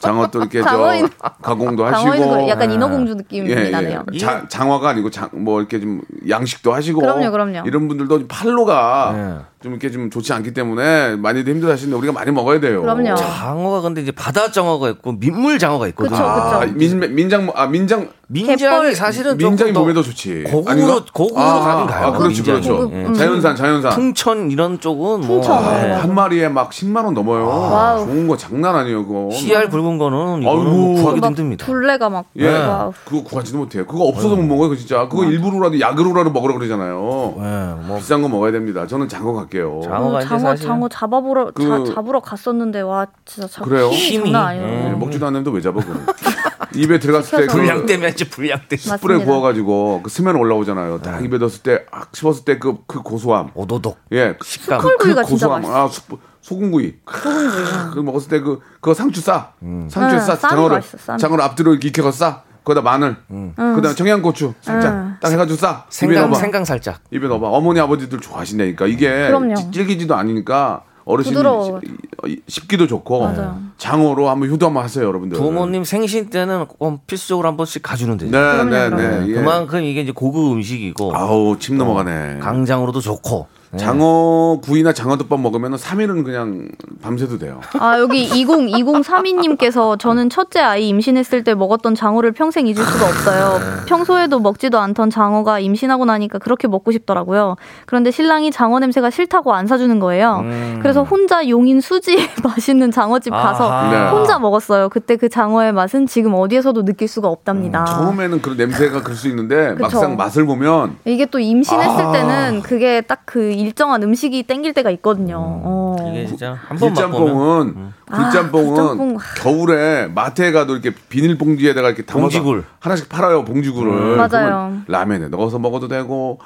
장어, 0.00 0.28
또 0.28 0.40
이렇게 0.40 0.62
장어인. 0.62 1.08
저 1.20 1.28
가공도 1.42 1.84
하시고 1.84 2.10
그 2.10 2.48
약간 2.48 2.70
예. 2.70 2.74
인어공주 2.74 3.14
느낌이 3.14 3.50
예, 3.50 3.70
나네요. 3.70 4.04
예. 4.12 4.18
자, 4.18 4.46
장어가 4.48 4.90
아니고 4.90 5.10
장, 5.10 5.28
뭐 5.32 5.55
이렇게 5.60 5.80
좀 5.80 6.00
양식도 6.28 6.72
하시고 6.72 7.00
그럼요, 7.00 7.30
그럼요. 7.30 7.62
이런 7.66 7.88
분들도 7.88 8.28
팔로가 8.28 9.14
예. 9.16 9.44
좀 9.62 9.72
이렇게 9.72 9.90
좀 9.90 10.10
좋지 10.10 10.32
않기 10.32 10.52
때문에 10.54 11.16
많이들 11.16 11.52
힘들어하시는데 11.54 11.96
우리가 11.96 12.12
많이 12.12 12.30
먹어야 12.30 12.60
돼요. 12.60 12.82
그럼요. 12.82 13.14
장어가 13.16 13.80
근데 13.80 14.02
이제 14.02 14.12
바다 14.12 14.50
장어가 14.50 14.90
있고 14.90 15.12
민물 15.12 15.58
장어가 15.58 15.88
있거든요. 15.88 16.16
그쵸, 16.16 16.24
아, 16.24 16.60
그쵸. 16.60 16.72
민, 16.74 17.14
민장 17.14 17.50
아 17.54 17.66
민장 17.66 18.08
민장이. 18.28 18.94
사실은 18.94 19.36
민장이 19.36 19.72
조금 19.72 19.82
몸에 19.82 19.94
더더 19.94 20.06
좋지. 20.08 20.44
고급으로 20.48 20.70
아닌가? 20.72 21.04
고급으로 21.12 21.40
아, 21.40 21.60
가긴 21.60 21.86
가요. 21.86 22.06
아, 22.06 22.10
그렇지, 22.12 22.42
민장이. 22.42 22.60
그렇죠. 22.60 22.90
예. 22.92 23.12
자연산, 23.14 23.54
자연산. 23.56 23.92
풍천 23.92 24.50
이런 24.50 24.80
쪽은 24.80 25.20
뭐 25.20 25.40
풍천. 25.40 25.62
예. 25.84 25.92
한 25.92 26.12
마리에 26.14 26.48
막 26.48 26.70
10만 26.70 27.04
원 27.04 27.14
넘어요. 27.14 27.46
wow. 27.46 28.04
좋은 28.04 28.26
거 28.26 28.36
장난 28.36 28.74
아니에요, 28.74 29.06
그거. 29.06 29.30
씨알 29.32 29.68
굵은 29.70 29.98
거는 29.98 30.42
이거는 30.42 30.46
아이고. 30.48 30.62
뭐 30.64 30.94
구하기도 31.02 31.20
막 31.20 31.28
힘듭니다. 31.28 31.66
둘레가 31.66 32.10
막. 32.10 32.24
예, 32.36 32.48
wow. 32.52 32.92
그거 33.04 33.22
구하지도 33.22 33.58
못해요. 33.58 33.86
그거 33.86 34.04
없어서 34.04 34.34
못 34.34 34.42
먹어요, 34.42 34.70
그거 34.70 34.76
진짜. 34.76 35.06
그거 35.08 35.24
일부러라도 35.24 35.78
약으로라도 35.78 36.30
먹으라 36.30 36.54
그러잖아요. 36.54 37.34
예, 37.38 37.86
뭐 37.86 37.98
비싼 37.98 38.22
거 38.22 38.28
먹어야 38.28 38.50
됩니다. 38.50 38.86
저는 38.88 39.08
장어 39.08 39.34
갈게요. 39.34 39.82
장어가 39.84 40.18
어, 40.18 40.20
장어 40.22 40.38
사실 40.40 40.66
장어 40.66 40.88
잡아보러 40.88 41.52
그- 41.54 41.86
자, 41.86 41.94
잡으러 41.94 42.18
갔었는데 42.20 42.80
와 42.80 43.06
진짜 43.24 43.48
자, 43.48 43.62
그래요? 43.62 43.88
힘이. 43.90 44.32
장난 44.32 44.48
아니에요. 44.48 44.66
예, 44.66 44.90
음. 44.90 44.98
먹지도 44.98 45.26
않는데 45.26 45.50
왜 45.52 45.60
잡아, 45.60 45.80
그거. 45.80 45.94
입에 46.74 46.98
들어갔을 46.98 47.40
때. 47.40 47.46
그 47.46 47.52
불량 47.52 47.86
때문에 47.86 48.10
이제 48.10 48.28
불량 48.28 48.58
때 48.68 48.76
숯불에 48.76 49.14
맞습니다. 49.14 49.24
구워가지고 49.24 50.00
그 50.04 50.10
smell 50.10 50.32
올라오잖아요. 50.36 51.00
딱 51.02 51.24
입에 51.24 51.38
넣었을 51.38 51.62
때, 51.62 51.84
악 51.90 52.10
씹었을 52.14 52.44
때 52.44 52.58
그 52.58 52.76
그 52.86 53.02
고소함. 53.02 53.50
오도독 53.54 53.98
예, 54.12 54.36
식감. 54.42 54.78
그, 54.80 54.84
그 54.84 54.90
숯불구이가 54.92 55.24
진짜 55.24 55.46
고소함. 55.48 55.62
맛있어. 55.62 55.76
아, 55.76 55.88
숯불- 55.88 56.18
소금구이. 56.42 56.94
그 57.04 57.98
먹었을 58.00 58.28
때 58.28 58.40
그 58.40 58.60
그거 58.80 58.94
상추 58.94 59.20
싸. 59.20 59.52
상추 59.88 60.16
응, 60.16 60.20
싸. 60.20 60.38
장어를. 60.38 60.80
장어를 61.18 61.42
앞뒤로 61.44 61.72
이렇게 61.72 61.88
익혀서 61.88 62.12
싸. 62.12 62.42
거기다 62.64 62.82
마늘. 62.82 63.16
그다음 63.56 63.94
청양고추 63.94 64.54
살짝 64.60 64.92
응. 64.92 65.16
딱 65.20 65.30
해가지고 65.32 65.56
싸. 65.56 65.84
입에 65.88 65.90
생강 65.90 66.22
넣어봐. 66.30 66.34
생강 66.40 66.64
살짝. 66.64 67.00
입에 67.12 67.26
넣어봐. 67.28 67.48
어머니 67.48 67.80
아버지들 67.80 68.20
좋아하신다니까 68.20 68.86
이게 68.86 69.30
질기지도 69.72 70.14
않으니까 70.16 70.82
어르신이 71.06 71.34
부드러워. 71.36 71.80
씹- 72.26 72.42
씹기도 72.48 72.86
좋고 72.88 73.20
맞아요. 73.22 73.58
장어로 73.78 74.28
한번 74.28 74.50
효도 74.50 74.66
한번 74.66 74.82
하세요, 74.82 75.04
여러분들. 75.06 75.38
부모님 75.38 75.84
생신 75.84 76.28
때는 76.30 76.66
꼭 76.66 77.06
필수적으로 77.06 77.46
한 77.48 77.56
번씩 77.56 77.82
가주는 77.82 78.16
데죠. 78.16 78.30
네, 78.32 78.38
그럼요, 78.38 78.70
네, 78.70 78.88
그럼요. 78.90 79.20
네. 79.24 79.28
예. 79.28 79.32
그만큼 79.34 79.84
이게 79.84 80.00
이제 80.00 80.10
고급 80.12 80.52
음식이고 80.52 81.14
아우 81.16 81.56
침 81.60 81.78
넘어가네. 81.78 82.38
강장으로도 82.40 83.00
좋고. 83.00 83.46
네. 83.72 83.78
장어 83.78 84.60
구이나 84.62 84.92
장어덮밥 84.92 85.40
먹으면 85.40 85.74
3일은 85.76 86.24
그냥 86.24 86.68
밤새도 87.02 87.38
돼요. 87.38 87.60
아 87.78 87.98
여기 87.98 88.28
202032님께서 88.28 89.98
저는 89.98 90.30
첫째 90.30 90.60
아이 90.60 90.88
임신했을 90.88 91.44
때 91.44 91.54
먹었던 91.54 91.94
장어를 91.94 92.32
평생 92.32 92.66
잊을 92.66 92.76
수가 92.84 93.06
없어요. 93.06 93.60
평소에도 93.86 94.40
먹지도 94.40 94.78
않던 94.78 95.10
장어가 95.10 95.58
임신하고 95.60 96.04
나니까 96.04 96.38
그렇게 96.38 96.68
먹고 96.68 96.92
싶더라고요. 96.92 97.56
그런데 97.86 98.10
신랑이 98.10 98.50
장어 98.50 98.78
냄새가 98.78 99.10
싫다고 99.10 99.52
안 99.54 99.66
사주는 99.66 99.98
거예요. 99.98 100.44
그래서 100.80 101.02
혼자 101.02 101.48
용인 101.48 101.80
수지 101.80 102.16
맛있는 102.44 102.90
장어집 102.90 103.32
가서 103.32 103.70
아하. 103.70 103.90
네. 103.90 104.10
혼자 104.10 104.38
먹었어요. 104.38 104.88
그때 104.88 105.16
그 105.16 105.28
장어의 105.28 105.72
맛은 105.72 106.06
지금 106.06 106.34
어디에서도 106.34 106.84
느낄 106.84 107.08
수가 107.08 107.28
없답니다. 107.28 107.84
처음에는 107.84 108.42
그런 108.42 108.56
냄새가 108.56 109.02
그럴 109.02 109.16
수 109.16 109.28
있는데. 109.28 109.74
막상 109.78 110.16
맛을 110.16 110.46
보면 110.46 110.96
이게 111.04 111.26
또 111.26 111.38
임신했을 111.38 112.04
아. 112.04 112.12
때는 112.12 112.62
그게 112.62 113.00
딱그 113.00 113.52
일정한 113.60 114.02
음식이 114.02 114.42
땡길 114.44 114.74
때가 114.74 114.90
있거든요. 114.92 115.36
어. 115.40 115.96
이게 116.10 116.26
진짜 116.26 116.56
한번 116.68 116.92
맛보면 116.92 117.74
굴짬뽕은 117.74 117.92
아, 118.08 118.16
굴짬뽕은 118.16 118.74
굴짬뽕. 118.74 119.16
겨울에 119.38 120.06
마트에 120.08 120.52
가도 120.52 120.74
이렇게 120.74 120.92
비닐봉지에다가 121.08 121.88
이렇게 121.88 122.04
담아서 122.04 122.22
봉지굴. 122.22 122.64
하나씩 122.80 123.08
팔아요 123.08 123.44
봉지굴을 123.44 123.92
음, 123.92 124.16
맞아요. 124.16 124.76
라면에 124.86 125.28
넣어서 125.28 125.58
먹어도 125.58 125.88
되고 125.88 126.38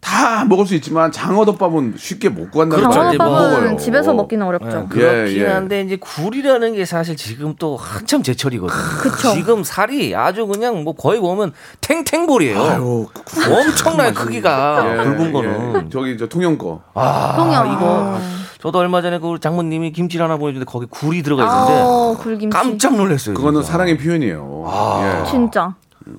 다 0.00 0.44
먹을 0.46 0.64
수 0.66 0.74
있지만 0.74 1.12
장어덮밥은 1.12 1.94
쉽게 1.98 2.30
못 2.30 2.50
구한다는 2.50 2.84
그렇죠. 2.88 3.00
뭐 3.02 3.10
장어밥은 3.12 3.78
집에서 3.78 4.14
먹기는 4.14 4.44
예, 4.44 4.48
어렵죠. 4.48 4.86
그렇긴 4.88 5.36
예, 5.36 5.42
예. 5.42 5.46
한데 5.46 5.82
이제 5.82 5.96
굴이라는 5.96 6.74
게 6.74 6.86
사실 6.86 7.16
지금 7.16 7.54
또 7.58 7.76
한참 7.76 8.22
제철이거든요. 8.22 8.78
그쵸. 9.02 9.34
지금 9.34 9.62
살이 9.62 10.14
아주 10.16 10.46
그냥 10.46 10.84
뭐 10.84 10.94
거의 10.94 11.20
보면 11.20 11.52
탱탱볼이에요. 11.82 12.58
아유, 12.62 13.06
엄청나요 13.50 14.14
크기가 14.14 14.84
예, 14.90 15.04
굵은 15.04 15.26
예. 15.28 15.32
거는. 15.32 15.90
저기 15.90 16.16
저 16.16 16.26
통영 16.26 16.56
거 16.56 16.80
아 16.94 17.34
통영. 17.36 17.70
이거 17.72 18.18
저도 18.58 18.78
얼마 18.78 19.02
전에 19.02 19.18
그 19.18 19.38
장모님이 19.38 19.92
김치를 19.92 20.24
하나 20.24 20.38
보여주는데 20.38 20.70
거기 20.70 20.86
굴이 20.86 21.22
들어가 21.22 21.42
있는데 21.44 21.82
아, 21.82 22.14
굴김치. 22.18 22.56
깜짝 22.56 22.96
놀랐어요. 22.96 23.34
그거는 23.34 23.60
진짜. 23.60 23.72
사랑의 23.72 23.98
표현이에요. 23.98 24.64
아. 24.66 25.22
예. 25.26 25.30
진짜. 25.30 25.74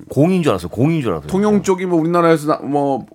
공인 0.08 0.42
줄 0.44 0.50
알았어요. 0.52 0.68
공인 0.68 1.02
줄 1.02 1.10
알았어요. 1.10 1.26
통영 1.28 1.62
쪽이 1.62 1.86
뭐 1.86 2.00
우리나라에서 2.00 2.58
뭐 2.62 3.06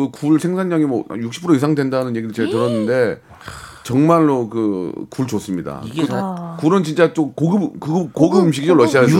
그 0.00 0.10
굴 0.10 0.40
생산량이 0.40 0.84
뭐 0.86 1.04
60% 1.08 1.54
이상 1.56 1.74
된다는 1.74 2.16
얘기를 2.16 2.32
제가 2.34 2.48
들었는데 2.50 3.20
정말로 3.82 4.48
그 4.48 4.92
굴 5.10 5.26
좋습니다. 5.26 5.80
이게 5.84 6.02
그 6.02 6.08
사- 6.08 6.56
굴은 6.60 6.84
진짜 6.84 7.12
좀 7.12 7.32
고급 7.34 7.80
고급 7.80 8.12
고급 8.12 8.44
음식이죠 8.44 8.74
러시아에서. 8.74 9.10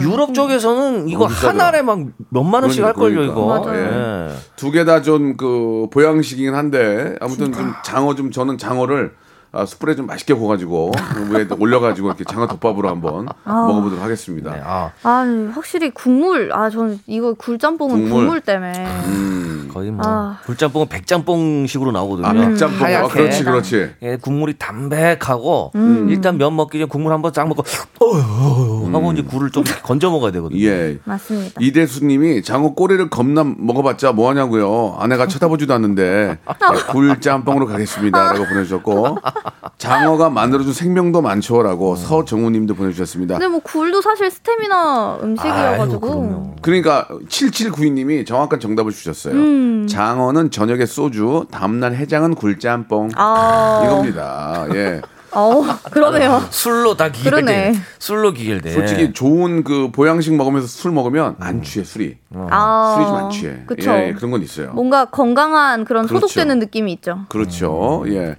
유, 0.00 0.10
유럽 0.10 0.34
쪽에서는 0.34 1.08
이거. 1.08 1.26
한 1.26 1.60
알에 1.60 1.82
막 1.82 2.00
몇만 2.30 2.62
원씩 2.62 2.82
그러니까, 2.82 3.02
할걸요 3.04 3.24
이거. 3.30 3.60
그러니까. 3.62 4.30
예. 4.30 4.34
두 4.56 4.70
개 4.72 4.84
다 4.84 5.02
좀 5.02 5.36
그 5.36 5.86
보양식이긴 5.92 6.54
한데 6.54 7.14
아무튼 7.20 7.52
좀 7.52 7.72
장어 7.84 8.14
좀 8.14 8.30
저는 8.30 8.58
장어를 8.58 9.12
아, 9.56 9.64
숯불에 9.64 9.96
좀 9.96 10.06
맛있게 10.06 10.34
구워가지고 10.34 10.92
그 11.14 11.34
위에 11.34 11.46
올려가지고 11.58 12.08
이렇게 12.08 12.24
장어 12.24 12.46
덮밥으로 12.46 12.88
한번 12.88 13.26
먹어보도록 13.44 14.04
하겠습니다. 14.04 14.52
네, 14.52 14.60
아, 14.62 14.92
아, 15.02 15.50
확실히 15.52 15.90
국물. 15.90 16.52
아, 16.52 16.68
저는 16.68 17.00
이거 17.06 17.32
굴짬뽕은 17.34 17.94
국물. 17.94 18.10
국물, 18.10 18.40
때문에. 18.40 18.86
음. 19.06 19.36
거의 19.76 19.90
뭐 19.90 20.06
아. 20.06 20.38
불짬뽕은 20.44 20.88
백짬뽕식으로 20.88 21.92
나오거든요. 21.92 22.26
아 22.26 22.32
백짬뽕. 22.32 22.78
아, 22.78 22.84
하얗게. 22.84 23.08
그렇지 23.12 23.44
그렇지. 23.44 23.90
예, 24.02 24.16
국물이 24.16 24.54
담백하고 24.56 25.72
음. 25.74 26.08
일단 26.08 26.38
면 26.38 26.56
먹기 26.56 26.78
전에 26.78 26.88
국물 26.88 27.12
한번 27.12 27.34
쫙 27.34 27.46
먹고 27.46 27.62
어, 28.00 28.90
하고 28.90 29.12
이제 29.12 29.20
굴을 29.22 29.50
좀 29.50 29.64
건져 29.82 30.10
먹어야 30.10 30.32
되거든요. 30.32 30.58
예. 30.62 30.98
맞습니다. 31.04 31.60
이대수님이 31.60 32.42
장어 32.42 32.72
꼬리를 32.72 33.10
겁나 33.10 33.44
먹어봤자 33.44 34.12
뭐 34.12 34.30
하냐고요. 34.30 34.96
아내가 34.98 35.26
쳐다보지도 35.26 35.74
않는데 35.74 36.38
굴짬뽕으로 36.90 37.66
가겠습니다라고 37.66 38.46
보내주셨고 38.46 39.18
장어가 39.78 40.30
만들어준 40.30 40.72
생명도 40.72 41.20
많죠라고 41.22 41.96
서정우님도 41.96 42.74
보내주셨습니다. 42.74 43.34
근데 43.34 43.48
뭐 43.48 43.60
굴도 43.60 44.00
사실 44.02 44.30
스테미나 44.30 45.18
음식이어가지고. 45.22 46.56
그러니까 46.62 47.08
7792님이 47.28 48.26
정확한 48.26 48.60
정답을 48.60 48.92
주셨어요. 48.92 49.34
음. 49.34 49.86
장어는 49.88 50.50
저녁에 50.50 50.86
소주, 50.86 51.46
다음날 51.50 51.94
해장은 51.94 52.34
굴짬뽕 52.34 53.10
아, 53.16 53.82
이겁니다. 53.84 54.66
예. 54.74 55.00
어, 55.32 55.62
그러네요. 55.90 56.40
술로 56.50 56.96
다 56.96 57.10
기결돼. 57.10 57.74
술로 57.98 58.32
기결돼. 58.32 58.72
솔직히 58.72 59.12
좋은 59.12 59.64
그 59.64 59.90
보양식 59.92 60.34
먹으면서 60.34 60.66
술 60.66 60.92
먹으면 60.92 61.36
안 61.40 61.62
취해 61.62 61.84
술이 61.84 62.16
아, 62.34 62.94
술이 62.96 63.06
좀 63.06 63.16
안 63.16 63.30
취해. 63.30 63.56
그쵸. 63.66 63.90
예, 63.90 64.08
예, 64.08 64.12
그런 64.14 64.30
건 64.30 64.40
있어요. 64.42 64.72
뭔가 64.72 65.04
건강한 65.06 65.84
그런 65.84 66.06
그렇죠. 66.06 66.26
소독되는 66.26 66.58
느낌이 66.58 66.90
있죠. 66.94 67.26
그렇죠. 67.28 68.04
예. 68.08 68.36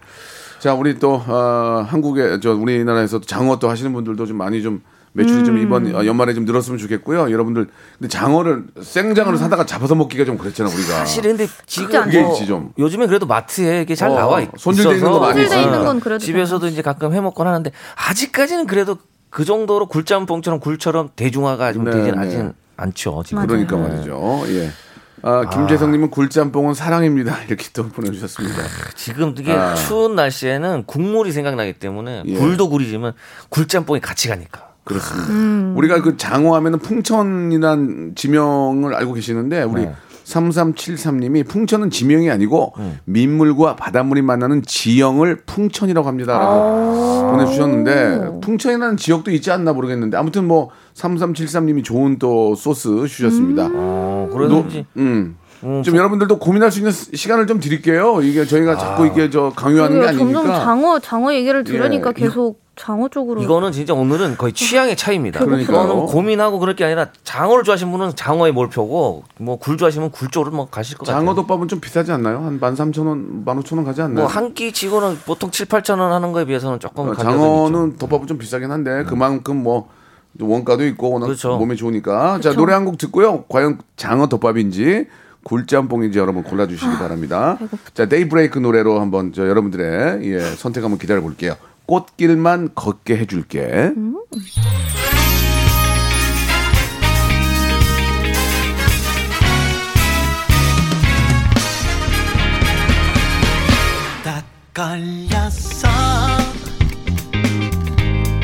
자, 0.60 0.74
우리 0.74 0.98
또 1.00 1.14
어, 1.28 1.86
한국에 1.88 2.40
저 2.42 2.54
우리나라에서도 2.54 3.26
장어 3.26 3.60
또 3.60 3.70
하시는 3.70 3.92
분들도 3.94 4.26
좀 4.26 4.38
많이 4.38 4.62
좀 4.62 4.82
매출이 5.14 5.44
좀 5.46 5.58
이번 5.58 5.96
어, 5.96 6.06
연말에 6.06 6.34
좀 6.34 6.46
늘었으면 6.46 6.78
좋겠고요. 6.78 7.32
여러분들 7.32 7.68
근데 7.98 8.08
장어를 8.08 8.66
생장어를 8.82 9.38
사다가 9.38 9.66
잡아서 9.66 9.96
먹기가 9.96 10.26
좀 10.26 10.38
그렇잖아 10.38 10.70
우리가. 10.70 11.00
사실 11.00 11.24
근데 11.24 11.48
지금 11.66 12.04
그게 12.04 12.22
뭐 12.22 12.34
있지, 12.34 12.46
좀. 12.46 12.72
요즘에 12.78 13.08
그래도 13.08 13.26
마트에 13.26 13.82
이게 13.82 13.96
잘 13.96 14.10
어, 14.12 14.16
나와 14.16 14.42
있, 14.42 14.50
손질돼 14.58 14.96
있는 14.96 15.12
거 15.12 15.20
많이 15.20 15.44
있으니까. 15.44 15.84
건 15.84 16.00
그래도 16.00 16.24
집에서도 16.24 16.68
이제 16.68 16.82
가끔 16.82 17.14
해 17.14 17.22
먹곤 17.22 17.48
하는데 17.48 17.72
아직까지는 18.10 18.68
그래도 18.68 18.98
그 19.30 19.46
정도로 19.46 19.88
굴짬뽕처럼 19.88 20.60
굴처럼 20.60 21.10
대중화가 21.16 21.74
좀 21.74 21.86
네, 21.86 21.92
되진 21.92 22.16
네. 22.16 22.20
아직 22.20 22.54
않죠. 22.78 23.24
지금. 23.26 23.46
그러니까 23.46 23.76
말이죠. 23.78 24.44
예. 24.50 24.70
아, 25.24 25.50
김재성님은 25.50 26.12
굴짬뽕은 26.12 26.74
사랑입니다. 26.74 27.44
이렇게 27.48 27.66
또 27.74 27.88
보내주셨습니다. 27.90 28.56
지금 28.96 29.34
이게 29.38 29.52
아. 29.52 29.76
추운 29.76 30.16
날씨에는 30.16 30.84
국물이 30.86 31.32
생각나기 31.32 31.74
때문에 31.74 32.24
예. 32.26 32.38
굴도 32.38 32.70
굴이지만 32.70 33.14
굴짬뽕이 33.50 34.00
같이 34.02 34.28
가니까. 34.28 34.68
그렇습니다. 34.84 35.34
음. 35.34 35.74
우리가 35.76 36.02
그 36.02 36.16
장어하면은 36.16 36.80
풍천이란 36.80 38.14
지명을 38.16 38.96
알고 38.96 39.14
계시는데 39.14 39.64
우리 39.64 39.82
네. 39.82 39.94
3373님이 40.28 41.48
풍천은 41.48 41.90
지명이 41.90 42.30
아니고 42.30 42.74
음. 42.78 43.00
민물과 43.06 43.76
바닷물이 43.76 44.22
만나는 44.22 44.62
지형을 44.66 45.44
풍천이라고 45.46 46.08
합니다라고 46.08 47.32
보내주셨는데 47.32 48.40
풍천이라는 48.42 48.98
지역도 48.98 49.32
있지 49.32 49.52
않나 49.52 49.74
모르겠는데 49.74 50.18
아무튼 50.18 50.46
뭐 50.46 50.70
3373님이 50.96 51.84
좋은 51.84 52.20
또 52.20 52.56
소스 52.56 53.08
주셨습니다. 53.08 53.70
어, 53.74 54.28
노- 54.30 54.36
그러든지 54.38 54.86
음. 54.98 55.38
음, 55.64 55.82
좀 55.84 55.96
여러분들도 55.96 56.38
고민할 56.38 56.72
수 56.72 56.80
있는 56.80 56.92
시- 56.92 57.16
시간을 57.16 57.48
좀 57.48 57.60
드릴게요. 57.60 58.20
이게 58.22 58.46
저희가 58.46 58.78
자꾸 58.78 59.08
이게 59.08 59.30
저 59.30 59.52
강요하는 59.56 60.00
게 60.00 60.06
그리고 60.08 60.20
점점 60.20 60.42
아니니까. 60.44 60.64
장어 60.64 61.00
장어 61.00 61.34
얘기를 61.34 61.64
들으니까 61.64 62.10
예, 62.16 62.22
계속 62.22 62.62
장어 62.78 63.10
쪽으로 63.10 63.42
이거는 63.42 63.72
진짜 63.72 63.94
오늘은 63.94 64.38
거의 64.38 64.54
취향의 64.54 64.96
차이입니다. 64.96 65.40
그러니까요. 65.44 65.84
이거는 65.86 66.06
고민하고 66.06 66.60
그럴 66.60 66.76
게 66.76 66.86
아니라 66.86 67.08
장어를 67.24 67.64
좋아하시는 67.64 67.92
분은 67.92 68.16
장어에 68.16 68.52
몰표고 68.52 69.24
뭐 69.40 69.58
굴 69.58 69.78
좋아하시면 69.78 70.12
굴 70.12 70.30
쪽으로 70.30 70.52
뭐 70.56 70.68
가실 70.70 70.98
것 70.98 71.06
같아요. 71.06 71.20
장어덮밥은 71.22 71.68
좀 71.68 71.80
비싸지 71.80 72.12
않나요? 72.12 72.40
한 72.40 72.60
13,000원, 72.60 73.44
15,000원 73.46 73.84
가지 73.86 74.02
않나요? 74.02 74.26
뭐 74.26 74.28
한 74.28 74.54
끼 74.54 74.72
치고는 74.72 75.18
보통 75.26 75.52
7, 75.52 75.66
8천 75.66 76.00
원 76.00 76.12
하는 76.12 76.32
거에 76.32 76.46
비해서는 76.46 76.80
조금 76.80 77.08
어. 77.08 77.12
음. 77.12 77.16
장어는 77.18 77.98
덮밥은 77.98 78.28
좀 78.28 78.38
비싸긴 78.38 78.72
한데 78.72 79.04
그만큼 79.04 79.62
뭐 79.64 79.90
원가도 80.40 80.86
있고 80.88 81.12
워낙 81.12 81.26
그렇죠. 81.26 81.58
몸에 81.58 81.76
좋으니까 81.76 82.40
자 82.42 82.54
노래 82.54 82.74
한 82.74 82.86
곡 82.86 82.98
듣고요 83.00 83.46
과연 83.50 83.80
장어 83.96 84.28
덮밥인지 84.30 85.08
굴짬뽕인지 85.44 86.20
여러분 86.20 86.44
골라주시기 86.44 86.86
아, 86.86 86.98
바랍니다 87.00 87.58
자 87.94 88.06
데이브레이크 88.08 88.60
노래로 88.60 89.00
한번 89.00 89.34
저 89.34 89.48
여러분들의 89.48 90.20
예, 90.32 90.40
선택 90.42 90.84
한번 90.84 91.00
기다려 91.00 91.22
볼게요 91.22 91.56
꽃길만 91.88 92.76
걷게 92.76 93.18
해줄게. 93.18 93.94
딱 104.24 104.44
걸렸어. 104.74 105.88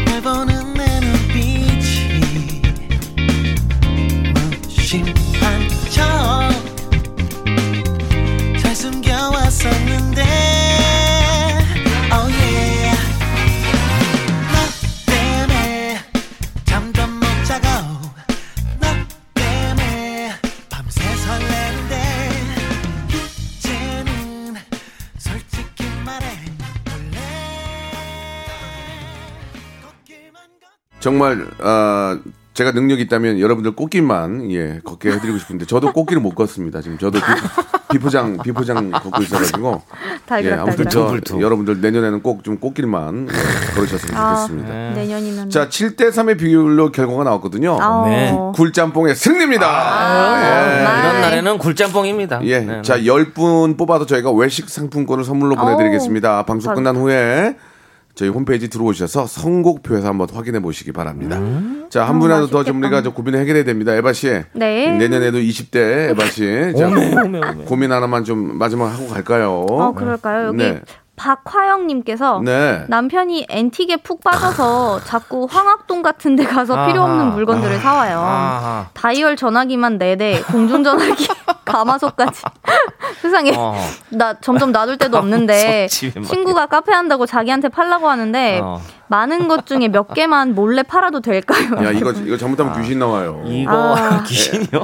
날 0.06 0.22
보는 0.22 0.74
내 0.74 1.00
눈빛이 1.02 2.62
무심한 4.34 5.68
척잘 8.56 8.74
숨겨왔었는데 8.76 10.53
정말 31.04 31.46
아 31.60 32.18
제가 32.54 32.72
능력이 32.72 33.02
있다면 33.04 33.42
여러분들 33.42 33.76
꽃길만 33.76 34.50
예 34.52 34.80
걷게 34.86 35.12
해드리고 35.12 35.38
싶은데 35.38 35.66
저도 35.66 35.92
꽃길을 35.92 36.22
못 36.22 36.34
걷습니다 36.34 36.82
지금 36.82 36.98
저도 36.98 37.20
비, 37.92 38.00
포장 38.00 38.38
비포장 38.38 38.90
걷고 38.90 39.22
있어가지고 39.24 39.82
예 40.44 40.54
아무튼. 40.54 40.88
저. 40.90 41.42
여러분들 41.42 41.82
내년에는 41.82 42.22
꼭 42.22 42.44
좀 42.44 42.58
꽃길만 42.58 43.28
예, 43.30 43.76
걸으셨으면 43.76 44.16
아, 44.18 44.36
좋겠습니다. 44.36 44.74
내년이면 44.94 45.50
자, 45.50 45.70
7대 45.70 46.10
3의 46.10 46.38
비율로 46.38 46.92
결과가 46.92 47.24
나왔거든요. 47.24 47.78
아, 47.80 48.06
네. 48.08 48.36
굴짬뽕의 48.56 49.16
승리입니다. 49.16 49.66
아, 49.66 51.00
이런 51.00 51.16
네. 51.16 51.22
날에는 51.22 51.58
굴짬뽕입니다. 51.58 52.44
예. 52.44 52.60
네, 52.60 52.82
자, 52.82 52.98
10분 52.98 53.78
뽑아도 53.78 54.06
저희가 54.06 54.32
외식 54.32 54.70
상품권을 54.70 55.24
선물로 55.24 55.56
보내드리겠습니다. 55.56 56.44
방송 56.46 56.74
끝난 56.74 56.98
후에 56.98 57.56
저희 58.16 58.30
홈페이지 58.30 58.70
들어오셔서 58.70 59.26
선곡표에서 59.26 60.08
한번 60.08 60.28
확인해 60.32 60.60
보시기 60.60 60.92
바랍니다. 60.92 61.40
자, 61.90 62.06
한 62.08 62.18
어, 62.18 62.20
분이라도 62.20 62.48
더좀 62.48 62.58
맛있겠다. 62.80 62.88
우리가 62.88 63.02
좀 63.02 63.14
고민을 63.14 63.40
해결해야 63.40 63.64
됩니다. 63.64 63.94
에바 63.96 64.14
씨. 64.14 64.42
네. 64.54 64.96
내년에도 64.98 65.40
20대 65.40 66.12
에바 66.12 66.26
씨. 66.28 66.74
자, 66.78 66.88
오메, 66.88 67.16
오메, 67.16 67.40
오메. 67.40 67.64
고민 67.66 67.92
하나만 67.92 68.24
좀 68.24 68.58
마지막 68.58 68.86
하고 68.88 69.08
갈까요? 69.08 69.66
어, 69.70 69.94
그럴까요? 69.94 70.48
여기 70.48 70.58
네. 70.58 70.82
박화영님께서 71.16 72.42
네. 72.44 72.86
남편이 72.88 73.46
앤틱에 73.50 73.98
푹 73.98 74.24
빠져서 74.24 75.02
자꾸 75.06 75.48
황학동 75.50 76.02
같은 76.02 76.36
데 76.36 76.44
가서 76.44 76.88
필요 76.88 77.04
없는. 77.04 77.34
물건들을 77.34 77.78
사와요. 77.80 78.20
아하. 78.20 78.88
다이얼 78.94 79.36
전화기만 79.38 79.98
4대, 80.00 80.46
공중전화기, 80.52 81.28
가마솥까지. 81.66 82.42
세상에. 83.22 83.54
어. 83.56 83.76
나 84.10 84.34
점점 84.40 84.72
놔둘 84.72 84.98
데도 84.98 85.18
없는데 85.18 85.88
친구가 85.88 86.66
카페 86.68 86.92
한다고 86.94 87.26
자기한테 87.26 87.70
팔라고 87.70 88.10
하는데 88.10 88.60
어. 88.64 88.82
많은 89.08 89.48
것 89.48 89.66
중에 89.68 89.90
몇 89.90 90.12
개만 90.14 90.56
몰래 90.56 90.82
팔아도 90.82 91.20
될까요? 91.20 91.70
야, 91.86 91.92
이거, 91.92 92.12
이거 92.12 92.36
잘못하면 92.36 92.82
귀신 92.82 92.98
나와요. 93.00 93.44
이거 93.46 93.96
아. 93.96 94.24
귀신이요? 94.28 94.84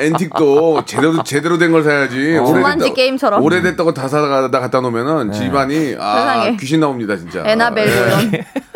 에, 0.00 0.06
antique도 0.06 0.84
제대로 0.86 1.22
제대로 1.22 1.58
된 1.58 1.72
걸 1.72 1.82
사야지. 1.84 2.14
주만지 2.46 2.90
오래됐다- 2.90 2.94
게임처럼. 2.94 3.42
오래됐다고 3.42 3.92
다 3.92 4.08
사다 4.08 4.48
갖다 4.50 4.80
놓으면은 4.80 5.32
집안이 5.32 5.96
아 6.00 6.16
세상에. 6.18 6.56
귀신 6.56 6.80
나옵니다 6.80 7.14
진짜. 7.16 7.42
에나벨 7.44 7.86
뭐 7.86 7.94
예. 7.94 8.06
이런. 8.06 8.44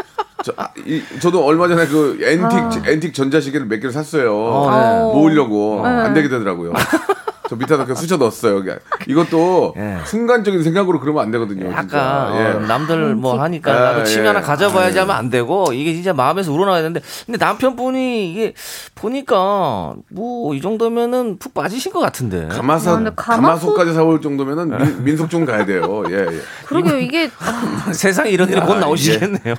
저, 0.42 0.52
아, 0.56 0.68
이, 0.84 1.02
저도 1.20 1.44
얼마 1.44 1.68
전에 1.68 1.86
그 1.86 2.18
antique 2.22 2.86
antique 2.88 3.14
전자시계를 3.14 3.66
몇 3.66 3.76
개를 3.76 3.92
샀어요. 3.92 4.34
어, 4.36 4.70
네. 4.70 5.00
모으려고 5.14 5.80
네. 5.82 5.88
안 5.88 6.14
되게 6.14 6.28
되더라고요. 6.28 6.72
저 7.52 7.56
밑에다 7.56 7.84
그냥 7.84 7.96
수저 7.96 8.16
넣었어요. 8.16 8.62
그냥. 8.62 8.78
이것도 9.06 9.74
예. 9.76 9.98
순간적인 10.06 10.62
생각으로 10.62 11.00
그러면 11.00 11.22
안 11.22 11.30
되거든요. 11.32 11.64
진짜. 11.66 11.76
약간 11.98 12.36
예. 12.36 12.46
어, 12.52 12.60
남들 12.60 13.14
뭐 13.14 13.38
하니까 13.42 13.70
예, 13.74 13.78
나도 13.78 14.04
취미 14.04 14.22
예. 14.22 14.28
하나 14.28 14.40
가져봐야지 14.40 14.98
하면 15.00 15.14
안 15.14 15.28
되고 15.28 15.70
이게 15.74 15.92
진짜 15.92 16.14
마음에서 16.14 16.50
우러나야 16.50 16.78
되는데 16.78 17.00
근데 17.26 17.36
남편분이 17.36 18.30
이게 18.32 18.54
보니까 18.94 19.94
뭐 20.10 20.54
이 20.54 20.60
정도면은 20.60 21.38
푹 21.38 21.52
빠지신 21.54 21.92
것 21.92 22.00
같은데 22.00 22.46
가마솥 22.48 23.06
아, 23.06 23.10
가마솥- 23.10 23.16
가마솥 23.16 23.74
까지 23.76 23.92
사올 23.94 24.20
정도면은 24.20 24.76
민, 24.78 25.04
민속촌 25.04 25.44
가야 25.44 25.64
돼요. 25.66 26.02
예, 26.10 26.14
예. 26.20 26.40
그러게요, 26.66 26.98
이게. 26.98 27.30
아, 27.38 27.92
세상에 27.92 28.30
이런 28.30 28.48
일이 28.50 28.60
곧 28.60 28.74
야, 28.76 28.80
나오시겠네요. 28.80 29.54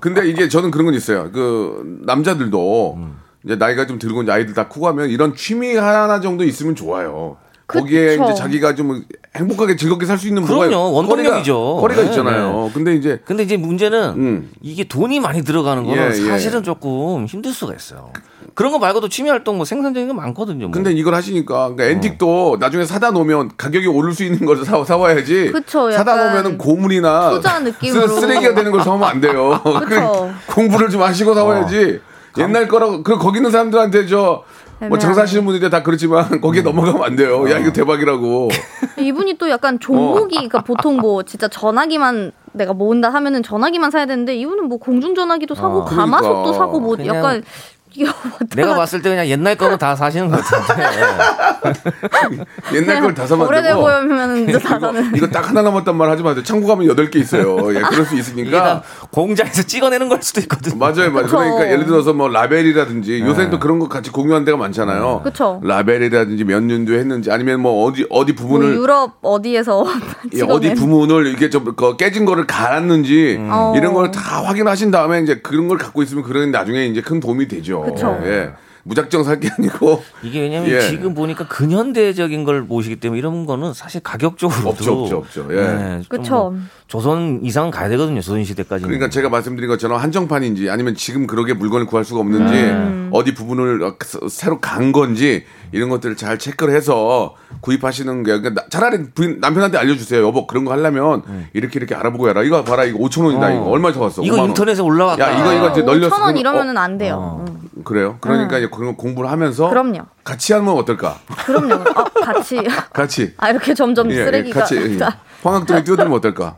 근데 0.00 0.28
이게 0.28 0.48
저는 0.48 0.70
그런 0.70 0.86
건 0.86 0.94
있어요. 0.94 1.30
그 1.32 2.00
남자들도 2.04 2.94
음. 2.98 3.16
이제 3.44 3.56
나이가 3.56 3.86
좀 3.86 3.98
들고 3.98 4.22
이제 4.22 4.32
아이들 4.32 4.54
다 4.54 4.68
크고 4.68 4.86
하면 4.88 5.10
이런 5.10 5.34
취미 5.34 5.74
하나 5.76 6.20
정도 6.20 6.44
있으면 6.44 6.74
좋아요. 6.74 7.36
거기에 7.66 8.18
그쵸. 8.18 8.24
이제 8.24 8.34
자기가 8.34 8.74
좀 8.74 9.02
행복하게 9.34 9.76
즐겁게 9.76 10.04
살 10.04 10.18
수 10.18 10.28
있는 10.28 10.44
그럼요. 10.44 10.92
원동력이죠. 10.92 11.76
거리가, 11.80 11.80
거리가 11.80 12.02
네, 12.02 12.08
있잖아요. 12.08 12.70
근데 12.74 12.94
이제 12.94 13.20
근데 13.24 13.42
이제 13.44 13.56
문제는 13.56 14.08
음. 14.16 14.50
이게 14.60 14.84
돈이 14.84 15.20
많이 15.20 15.42
들어가는 15.42 15.82
거는 15.84 16.02
예, 16.02 16.08
예. 16.08 16.28
사실은 16.28 16.62
조금 16.62 17.24
힘들 17.24 17.50
수가 17.52 17.72
있어요. 17.74 18.12
그런 18.54 18.72
거 18.72 18.78
말고도 18.78 19.08
취미 19.08 19.30
활동 19.30 19.56
뭐 19.56 19.64
생산적인 19.64 20.06
거 20.08 20.12
많거든요. 20.14 20.66
뭐. 20.66 20.70
근데 20.70 20.92
이걸 20.92 21.14
하시니까 21.14 21.70
그러니까 21.70 21.84
앤틱도 21.86 22.58
나중에 22.60 22.84
사다 22.84 23.12
놓으면 23.12 23.52
가격이 23.56 23.86
오를 23.86 24.12
수 24.12 24.22
있는 24.22 24.44
걸 24.44 24.62
사, 24.66 24.84
사와야지. 24.84 25.50
그쵸, 25.52 25.90
사다 25.90 26.12
약간 26.12 26.26
놓으면은 26.26 26.58
고물이나 26.58 27.30
투자 27.30 27.58
느낌으로. 27.60 28.06
쓰- 28.06 28.20
쓰레기가 28.20 28.54
되는 28.54 28.70
걸 28.70 28.82
사오면 28.82 29.08
안 29.08 29.20
돼요. 29.22 29.58
그 29.64 30.30
공부를 30.52 30.90
좀 30.90 31.00
하시고 31.00 31.32
사와야지. 31.34 32.00
옛날 32.38 32.68
거라고 32.68 33.02
그 33.02 33.18
거기 33.18 33.38
있는 33.38 33.50
사람들한테 33.50 34.06
저 34.06 34.44
뭐. 34.88 34.98
장사하시는 34.98 35.44
분들이 35.44 35.70
다 35.70 35.82
그렇지만 35.82 36.28
거기에 36.40 36.62
넘어가면 36.62 37.02
안 37.02 37.16
돼요. 37.16 37.48
야 37.50 37.58
이거 37.58 37.72
대박이라고. 37.72 38.48
이분이 38.98 39.38
또 39.38 39.48
약간 39.48 39.78
종목이 39.78 40.34
그러니까 40.34 40.62
보통 40.62 40.96
뭐 40.96 41.22
진짜 41.22 41.48
전화기만 41.48 42.32
내가 42.52 42.72
모은다 42.72 43.10
하면은 43.10 43.42
전화기만 43.42 43.90
사야 43.90 44.06
되는데 44.06 44.34
이분은 44.36 44.68
뭐 44.68 44.78
공중 44.78 45.14
전화기도 45.14 45.54
사고 45.54 45.80
어. 45.80 45.84
가마솥도 45.84 46.42
그러니까. 46.42 46.58
사고 46.58 46.80
뭐 46.80 46.96
약간 47.06 47.42
내가 48.54 48.74
봤을 48.74 49.02
때 49.02 49.10
그냥 49.10 49.26
옛날 49.28 49.56
거는 49.56 49.78
다 49.78 49.94
사시는 49.96 50.28
것 50.30 50.42
같은데. 50.42 50.90
옛날 52.74 53.00
걸 53.02 53.14
다 53.14 53.26
사면 53.26 53.42
안 53.44 53.48
오래돼 53.48 53.68
되고. 53.68 53.80
보이면은 53.82 54.48
이제 54.48 54.58
다 54.58 54.76
이거, 54.76 54.86
사는. 54.92 55.12
이거 55.16 55.26
딱 55.28 55.48
하나 55.48 55.62
남았단 55.62 55.94
말 55.96 56.08
하지 56.10 56.22
마세요. 56.22 56.42
창고 56.42 56.66
가면 56.66 56.86
여덟 56.86 57.10
개 57.10 57.18
있어요. 57.18 57.74
예, 57.74 57.80
그럴 57.80 58.06
수 58.06 58.16
있으니까. 58.16 58.62
다 58.62 58.82
공장에서 59.10 59.62
찍어내는 59.62 60.08
걸 60.08 60.22
수도 60.22 60.40
있거든요. 60.42 60.76
맞아요, 60.76 61.10
맞아요. 61.10 61.24
그쵸. 61.26 61.36
그러니까 61.36 61.70
예를 61.70 61.84
들어서 61.86 62.12
뭐 62.12 62.28
라벨이라든지 62.28 63.20
요새는 63.20 63.50
또 63.50 63.58
그런 63.58 63.78
거 63.78 63.88
같이 63.88 64.10
공유하는 64.10 64.44
데가 64.44 64.56
많잖아요. 64.56 65.20
그쵸. 65.24 65.60
라벨이라든지 65.62 66.44
몇 66.44 66.62
년도 66.62 66.94
했는지 66.94 67.30
아니면 67.30 67.60
뭐 67.60 67.84
어디 67.86 68.06
어디 68.10 68.32
뭐 68.32 68.42
부분을 68.42 68.74
유럽 68.76 69.12
어디에서 69.22 69.84
예, 70.34 70.42
어디. 70.42 70.74
부분을 70.74 71.26
이렇게 71.26 71.50
좀그 71.50 71.96
깨진 71.96 72.24
거를 72.24 72.46
갈았는지 72.46 73.38
어. 73.40 73.74
이런 73.76 73.92
걸 73.94 74.12
다 74.12 74.42
확인하신 74.44 74.90
다음에 74.90 75.20
이제 75.20 75.40
그런 75.42 75.68
걸 75.68 75.78
갖고 75.78 76.02
있으면 76.02 76.22
그런 76.24 76.50
나중에 76.50 76.84
이제 76.86 77.00
큰 77.00 77.18
도움이 77.20 77.48
되죠. 77.48 77.81
그쵸. 77.84 78.18
예. 78.24 78.50
무작정 78.84 79.22
살 79.22 79.38
게 79.38 79.48
아니고 79.56 80.02
이게 80.24 80.40
왜냐면 80.40 80.68
예. 80.68 80.80
지금 80.80 81.14
보니까 81.14 81.46
근현대적인 81.46 82.42
걸 82.42 82.62
모시기 82.62 82.96
때문에 82.96 83.16
이런 83.20 83.46
거는 83.46 83.74
사실 83.74 84.00
가격적으로도 84.00 84.68
없죠, 84.70 85.02
없죠, 85.02 85.16
없죠. 85.18 85.46
예. 85.52 86.00
좀 86.00 86.04
그쵸. 86.08 86.34
뭐 86.50 86.58
조선 86.88 87.38
이상 87.44 87.70
가야 87.70 87.88
되거든요. 87.90 88.20
조선 88.20 88.42
시대까지. 88.42 88.82
그러니까 88.84 89.08
제가 89.08 89.28
말씀드린 89.28 89.68
것처럼 89.68 90.00
한정판인지 90.00 90.68
아니면 90.68 90.96
지금 90.96 91.28
그렇게 91.28 91.54
물건을 91.54 91.86
구할 91.86 92.04
수가 92.04 92.18
없는지 92.20 92.54
음. 92.54 93.08
어디 93.12 93.34
부분을 93.34 93.84
어, 93.84 93.94
새- 94.04 94.18
새로 94.28 94.58
간 94.58 94.90
건지 94.90 95.44
이런 95.70 95.88
것들을 95.88 96.16
잘 96.16 96.36
체크를 96.38 96.74
해서 96.74 97.36
구입하시는 97.60 98.22
게 98.22 98.38
그러니까 98.38 98.62
나- 98.62 98.68
차라리 98.68 99.04
부인, 99.14 99.38
남편한테 99.40 99.78
알려주세요. 99.78 100.26
여보 100.26 100.46
그런 100.46 100.64
거 100.64 100.72
하려면 100.72 101.22
이렇게 101.52 101.78
이렇게 101.78 101.94
알아보고 101.94 102.28
해라. 102.28 102.42
이거 102.42 102.64
봐라 102.64 102.84
이거 102.84 102.98
5천 102.98 103.24
원이다 103.24 103.50
이거 103.52 103.64
얼마 103.66 103.92
더 103.92 104.00
왔어? 104.02 104.22
이거 104.22 104.36
5만 104.36 104.38
원. 104.40 104.48
인터넷에 104.48 104.80
올라왔다. 104.82 105.22
야 105.22 105.38
이거 105.38 105.52
이거 105.54 105.70
이제 105.70 105.82
널렸어. 105.82 106.16
5천 106.16 106.22
원 106.22 106.36
이러면은 106.36 106.76
어, 106.76 106.80
안 106.80 106.98
돼요. 106.98 107.44
음. 107.48 107.68
그래요. 107.84 108.16
그러니까 108.20 108.58
이제 108.58 108.68
그런 108.72 108.90
거 108.90 108.96
공부를 108.96 109.30
하면서 109.30 109.68
그럼요. 109.68 110.00
같이 110.24 110.52
하면 110.52 110.74
어떨까? 110.76 111.18
그럼요. 111.46 111.74
아, 111.94 112.04
같이. 112.24 112.58
같이 112.92 113.34
아 113.38 113.50
이렇게 113.50 113.74
점점 113.74 114.10
예, 114.10 114.16
예, 114.20 114.24
쓰레기가. 114.24 114.60
같이 114.60 114.76
예. 114.76 114.96
다- 114.96 115.18
황학동에 115.42 115.82
뛰어들면 115.84 116.12
어떨까? 116.14 116.56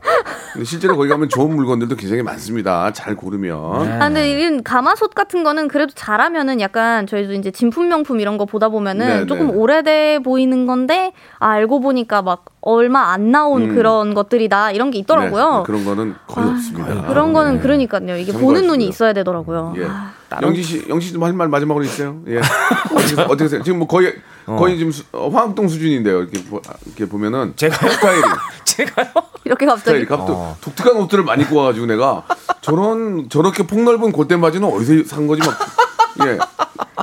근데 0.52 0.64
실제로 0.64 0.96
거기 0.96 1.08
가면 1.08 1.28
좋은 1.28 1.56
물건들도 1.56 1.96
굉장히 1.96 2.22
많습니다. 2.22 2.92
잘 2.92 3.16
고르면. 3.16 3.56
아, 4.00 4.06
근데 4.06 4.30
이런 4.30 4.62
가마솥 4.62 5.12
같은 5.14 5.42
거는 5.42 5.66
그래도 5.66 5.92
잘하면은 5.96 6.60
약간 6.60 7.06
저희도 7.08 7.32
이제 7.32 7.50
진품 7.50 7.88
명품 7.88 8.20
이런 8.20 8.38
거 8.38 8.44
보다 8.44 8.68
보면은 8.68 9.06
네, 9.06 9.26
조금 9.26 9.48
네. 9.48 9.52
오래돼 9.54 10.18
보이는 10.20 10.66
건데 10.66 11.12
아, 11.40 11.48
알고 11.50 11.80
보니까 11.80 12.22
막 12.22 12.44
얼마 12.60 13.12
안 13.12 13.32
나온 13.32 13.74
그런 13.74 14.14
것들이다 14.14 14.70
이런 14.70 14.90
게 14.92 14.98
있더라고요. 14.98 15.44
음. 15.44 15.58
네, 15.58 15.62
그런 15.66 15.84
거는 15.84 16.14
거의 16.28 16.48
없습니다. 16.50 17.06
그런 17.08 17.32
거는 17.32 17.54
네. 17.56 17.60
그러니까요. 17.60 18.16
이게. 18.16 18.32
보는 18.32 18.66
눈이 18.68 18.86
있어야 18.86 19.12
되더라고요. 19.12 19.74
예. 19.78 19.86
아, 19.86 20.12
영지 20.42 20.62
씨, 20.62 20.84
영지 20.88 21.08
씨도 21.08 21.24
할 21.24 21.32
말 21.32 21.48
마지막으로 21.48 21.84
있어요? 21.84 22.20
예. 22.28 22.38
어떻게, 22.94 23.22
어떻게? 23.22 23.62
지금 23.64 23.78
뭐 23.80 23.88
거의 23.88 24.14
거의 24.46 24.76
지금 24.78 24.92
수- 24.92 25.04
어, 25.12 25.28
화학동 25.28 25.68
수준인데요. 25.68 26.20
이렇게 26.22 26.42
보, 26.44 26.60
이렇게 26.86 27.06
보면은 27.08 27.54
제가요? 27.56 27.90
스타일이 27.92 28.22
제가요? 28.64 29.06
이렇게 29.44 29.66
갑자기 29.66 29.80
스타일이 29.84 30.06
갑자기 30.06 30.38
독특한 30.60 30.96
옷들을 30.96 31.24
많이 31.24 31.42
입고 31.44 31.56
와가지고 31.56 31.86
내가 31.86 32.24
저런 32.60 33.28
저렇게 33.28 33.66
폭넓은 33.66 34.12
골대 34.12 34.38
바지는 34.38 34.68
어디서 34.68 35.08
산 35.08 35.26
거지 35.26 35.40
막 35.46 35.58
예. 36.26 36.38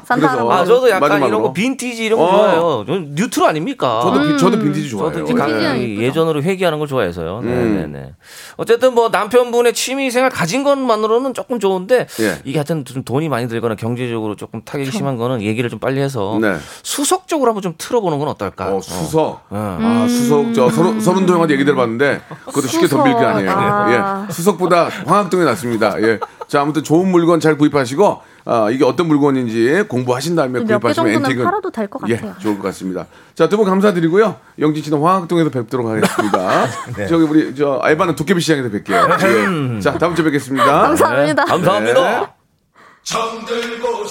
할아버지. 0.07 0.51
아 0.51 0.65
저도 0.65 0.89
약간 0.89 1.01
마지막으로. 1.09 1.27
이런 1.27 1.41
거 1.41 1.53
빈티지 1.53 2.05
이런 2.05 2.19
거 2.19 2.25
어. 2.25 2.31
좋아해요. 2.31 2.83
저는 2.85 3.15
뉴트로 3.15 3.45
아닙니까? 3.45 4.01
저도 4.03 4.21
비- 4.21 4.37
저도 4.37 4.59
빈티지 4.59 4.89
좋아해요. 4.89 5.25
저도 5.25 5.41
이 5.77 5.83
이쁘죠. 5.93 6.01
예전으로 6.03 6.43
회귀하는 6.43 6.79
걸 6.79 6.87
좋아해서요. 6.87 7.39
음. 7.43 7.45
네네네. 7.45 8.13
어쨌든 8.57 8.93
뭐 8.93 9.07
남편분의 9.09 9.73
취미 9.73 10.11
생활 10.11 10.29
가진 10.29 10.63
것만으로는 10.63 11.33
조금 11.33 11.59
좋은데 11.59 12.07
예. 12.19 12.41
이게 12.43 12.57
하여튼 12.59 12.83
좀 12.83 13.03
돈이 13.03 13.29
많이 13.29 13.47
들거나 13.47 13.75
경제적으로 13.75 14.35
조금 14.35 14.61
타격이 14.63 14.91
심한 14.91 15.15
거는 15.17 15.41
얘기를 15.41 15.69
좀 15.69 15.79
빨리 15.79 16.01
해서 16.01 16.37
네. 16.41 16.55
수석 16.83 17.27
적으로 17.31 17.49
한번 17.51 17.61
좀 17.61 17.73
틀어보는 17.77 18.19
건 18.19 18.27
어떨까? 18.27 18.67
어, 18.75 18.81
수석. 18.81 19.45
어. 19.49 19.77
아, 19.81 20.05
수석, 20.09 20.53
저, 20.53 20.69
서른, 20.69 20.99
서른도 20.99 21.33
형한테 21.33 21.53
얘기 21.53 21.63
들어봤는데, 21.65 22.21
그것도 22.45 22.67
쉽게 22.67 22.87
수석. 22.87 23.03
덤빌 23.03 23.17
게 23.19 23.25
아니에요. 23.25 23.51
아. 23.51 24.25
예. 24.27 24.31
수석보다 24.33 24.89
황학동이 25.05 25.45
낫습니다. 25.45 25.99
예. 26.01 26.19
자, 26.47 26.61
아무튼 26.61 26.83
좋은 26.83 27.09
물건 27.09 27.39
잘 27.39 27.57
구입하시고, 27.57 28.21
아, 28.43 28.69
이게 28.69 28.83
어떤 28.83 29.07
물건인지 29.07 29.85
공부하신 29.87 30.35
다음에 30.35 30.59
구입하시면 30.63 31.13
엔틱은. 31.13 31.43
팔아도 31.45 31.71
될것 31.71 32.01
예, 32.09 32.15
같아요. 32.17 32.35
좋을 32.39 32.57
것 32.57 32.63
같습니다. 32.63 33.05
자, 33.33 33.47
두 33.47 33.55
분 33.57 33.65
감사드리고요. 33.65 34.35
영진 34.59 34.83
씨는 34.83 34.99
황학동에서 35.01 35.49
뵙도록 35.51 35.87
하겠습니다. 35.87 36.67
저기 37.07 37.23
우리, 37.23 37.55
저, 37.55 37.79
알바는 37.81 38.15
도깨비 38.15 38.41
시장에서 38.41 38.69
뵐게요. 38.69 39.75
예. 39.77 39.79
자, 39.79 39.97
다음 39.97 40.15
주에 40.15 40.25
뵙겠습니다. 40.25 40.65
감사합니다. 40.83 41.45
네. 41.45 41.49
감사합니다. 41.51 42.35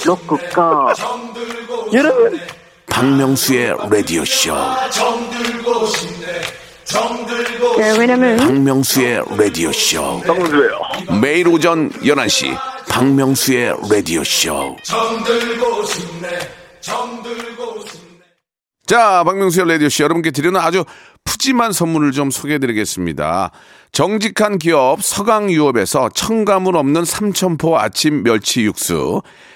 로쿠가 0.06 0.94
여러분 1.92 2.38
박명수의 2.90 3.74
라디오 3.90 4.24
쇼. 4.24 4.54
네, 7.78 7.98
왜냐면 7.98 8.36
박명수의 8.36 9.22
라디오 9.38 9.72
쇼. 9.72 10.20
박명수예요. 10.26 10.80
매일 11.20 11.48
오전 11.48 11.90
11시 11.90 12.56
박명수의 12.88 13.74
라디오 13.90 14.22
쇼. 14.24 14.76
자, 18.86 19.22
박명수의 19.24 19.68
라디오 19.68 19.88
씨 19.88 20.02
여러분께 20.02 20.32
드리는 20.32 20.58
아주 20.58 20.84
푸짐한 21.24 21.72
선물을 21.72 22.10
좀 22.10 22.32
소개해드리겠습니다. 22.32 23.52
정직한 23.92 24.58
기업 24.58 25.02
서강유업에서 25.02 26.08
첨가물 26.12 26.76
없는 26.76 27.04
삼천포 27.04 27.78
아침 27.78 28.24
멸치 28.24 28.62
육수, 28.62 29.22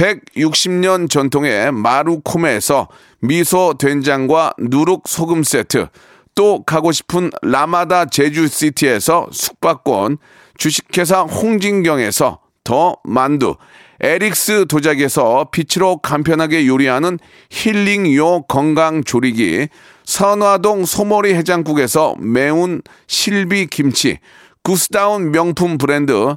160년 0.00 1.10
전통의 1.10 1.72
마루코메에서 1.72 2.88
미소 3.20 3.74
된장과 3.78 4.54
누룩 4.58 5.06
소금 5.06 5.42
세트, 5.42 5.88
또 6.34 6.62
가고 6.62 6.90
싶은 6.90 7.30
라마다 7.42 8.06
제주시티에서 8.06 9.28
숙박권, 9.30 10.16
주식회사 10.56 11.22
홍진경에서 11.22 12.38
더 12.64 12.96
만두, 13.04 13.56
에릭스 14.00 14.66
도자기에서 14.68 15.50
빛으로 15.52 15.98
간편하게 15.98 16.66
요리하는 16.66 17.18
힐링요 17.50 18.44
건강조리기, 18.44 19.68
선화동 20.06 20.86
소머리 20.86 21.34
해장국에서 21.34 22.14
매운 22.18 22.80
실비 23.06 23.66
김치, 23.66 24.18
구스다운 24.62 25.30
명품 25.30 25.76
브랜드 25.76 26.36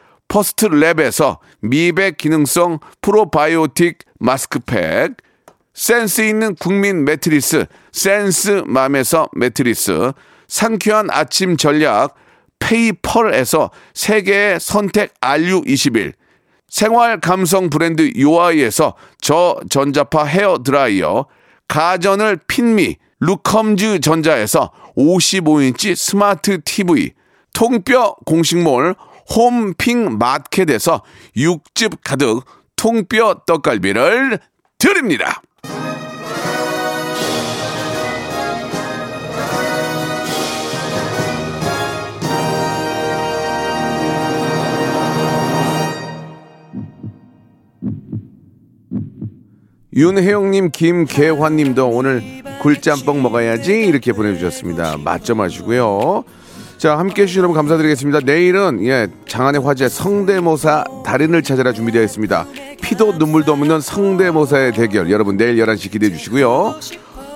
퍼스트 0.31 0.69
랩에서 0.69 1.39
미백 1.59 2.15
기능성 2.15 2.79
프로바이오틱 3.01 3.97
마스크팩, 4.17 5.17
센스 5.73 6.21
있는 6.21 6.55
국민 6.55 7.03
매트리스 7.03 7.65
센스맘에서 7.91 9.27
매트리스 9.35 10.13
상쾌한 10.47 11.09
아침 11.11 11.57
전략 11.57 12.15
페이펄에서 12.59 13.71
세계의 13.93 14.61
선택 14.61 15.13
RU21 15.19 16.13
생활 16.69 17.19
감성 17.19 17.69
브랜드 17.69 18.09
요아이에서 18.17 18.93
저전자파 19.19 20.23
헤어 20.23 20.63
드라이어 20.63 21.25
가전을 21.67 22.39
핀미 22.47 22.95
루컴즈 23.19 23.99
전자에서 23.99 24.71
55인치 24.95 25.93
스마트 25.93 26.61
TV 26.63 27.11
통뼈 27.53 28.15
공식몰 28.25 28.95
홈핑 29.35 30.17
마켓에서 30.17 31.03
육즙 31.35 32.01
가득 32.03 32.43
통뼈 32.75 33.43
떡갈비를 33.45 34.39
드립니다. 34.77 35.41
윤혜영님, 49.93 50.71
김계환님도 50.71 51.89
오늘 51.89 52.41
굴짬뽕 52.61 53.21
먹어야지 53.21 53.73
이렇게 53.73 54.13
보내주셨습니다. 54.13 54.97
맛점 54.97 55.41
하시고요. 55.41 56.23
자, 56.81 56.97
함께 56.97 57.21
해주신 57.21 57.41
여러분 57.41 57.55
감사드리겠습니다. 57.55 58.21
내일은, 58.25 58.83
예, 58.87 59.07
장안의 59.27 59.61
화제 59.61 59.87
성대모사 59.87 60.83
달인을 61.05 61.43
찾아라 61.43 61.73
준비되어 61.73 62.01
있습니다. 62.01 62.47
피도 62.81 63.17
눈물도 63.19 63.51
없는 63.51 63.81
성대모사의 63.81 64.71
대결. 64.71 65.11
여러분 65.11 65.37
내일 65.37 65.57
11시 65.57 65.91
기대해 65.91 66.11
주시고요. 66.11 66.79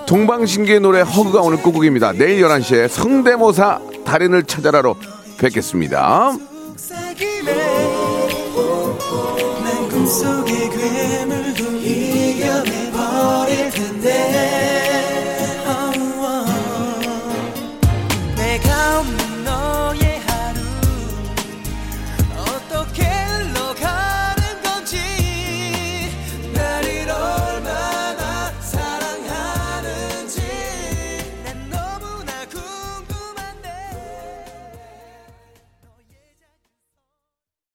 동방신기의 0.08 0.80
노래 0.80 1.02
허그가 1.02 1.42
오늘 1.42 1.62
끝곡입니다. 1.62 2.14
내일 2.14 2.42
11시에 2.42 2.88
성대모사 2.88 3.78
달인을 4.04 4.42
찾아라로 4.42 4.96
뵙겠습니다. 5.38 6.32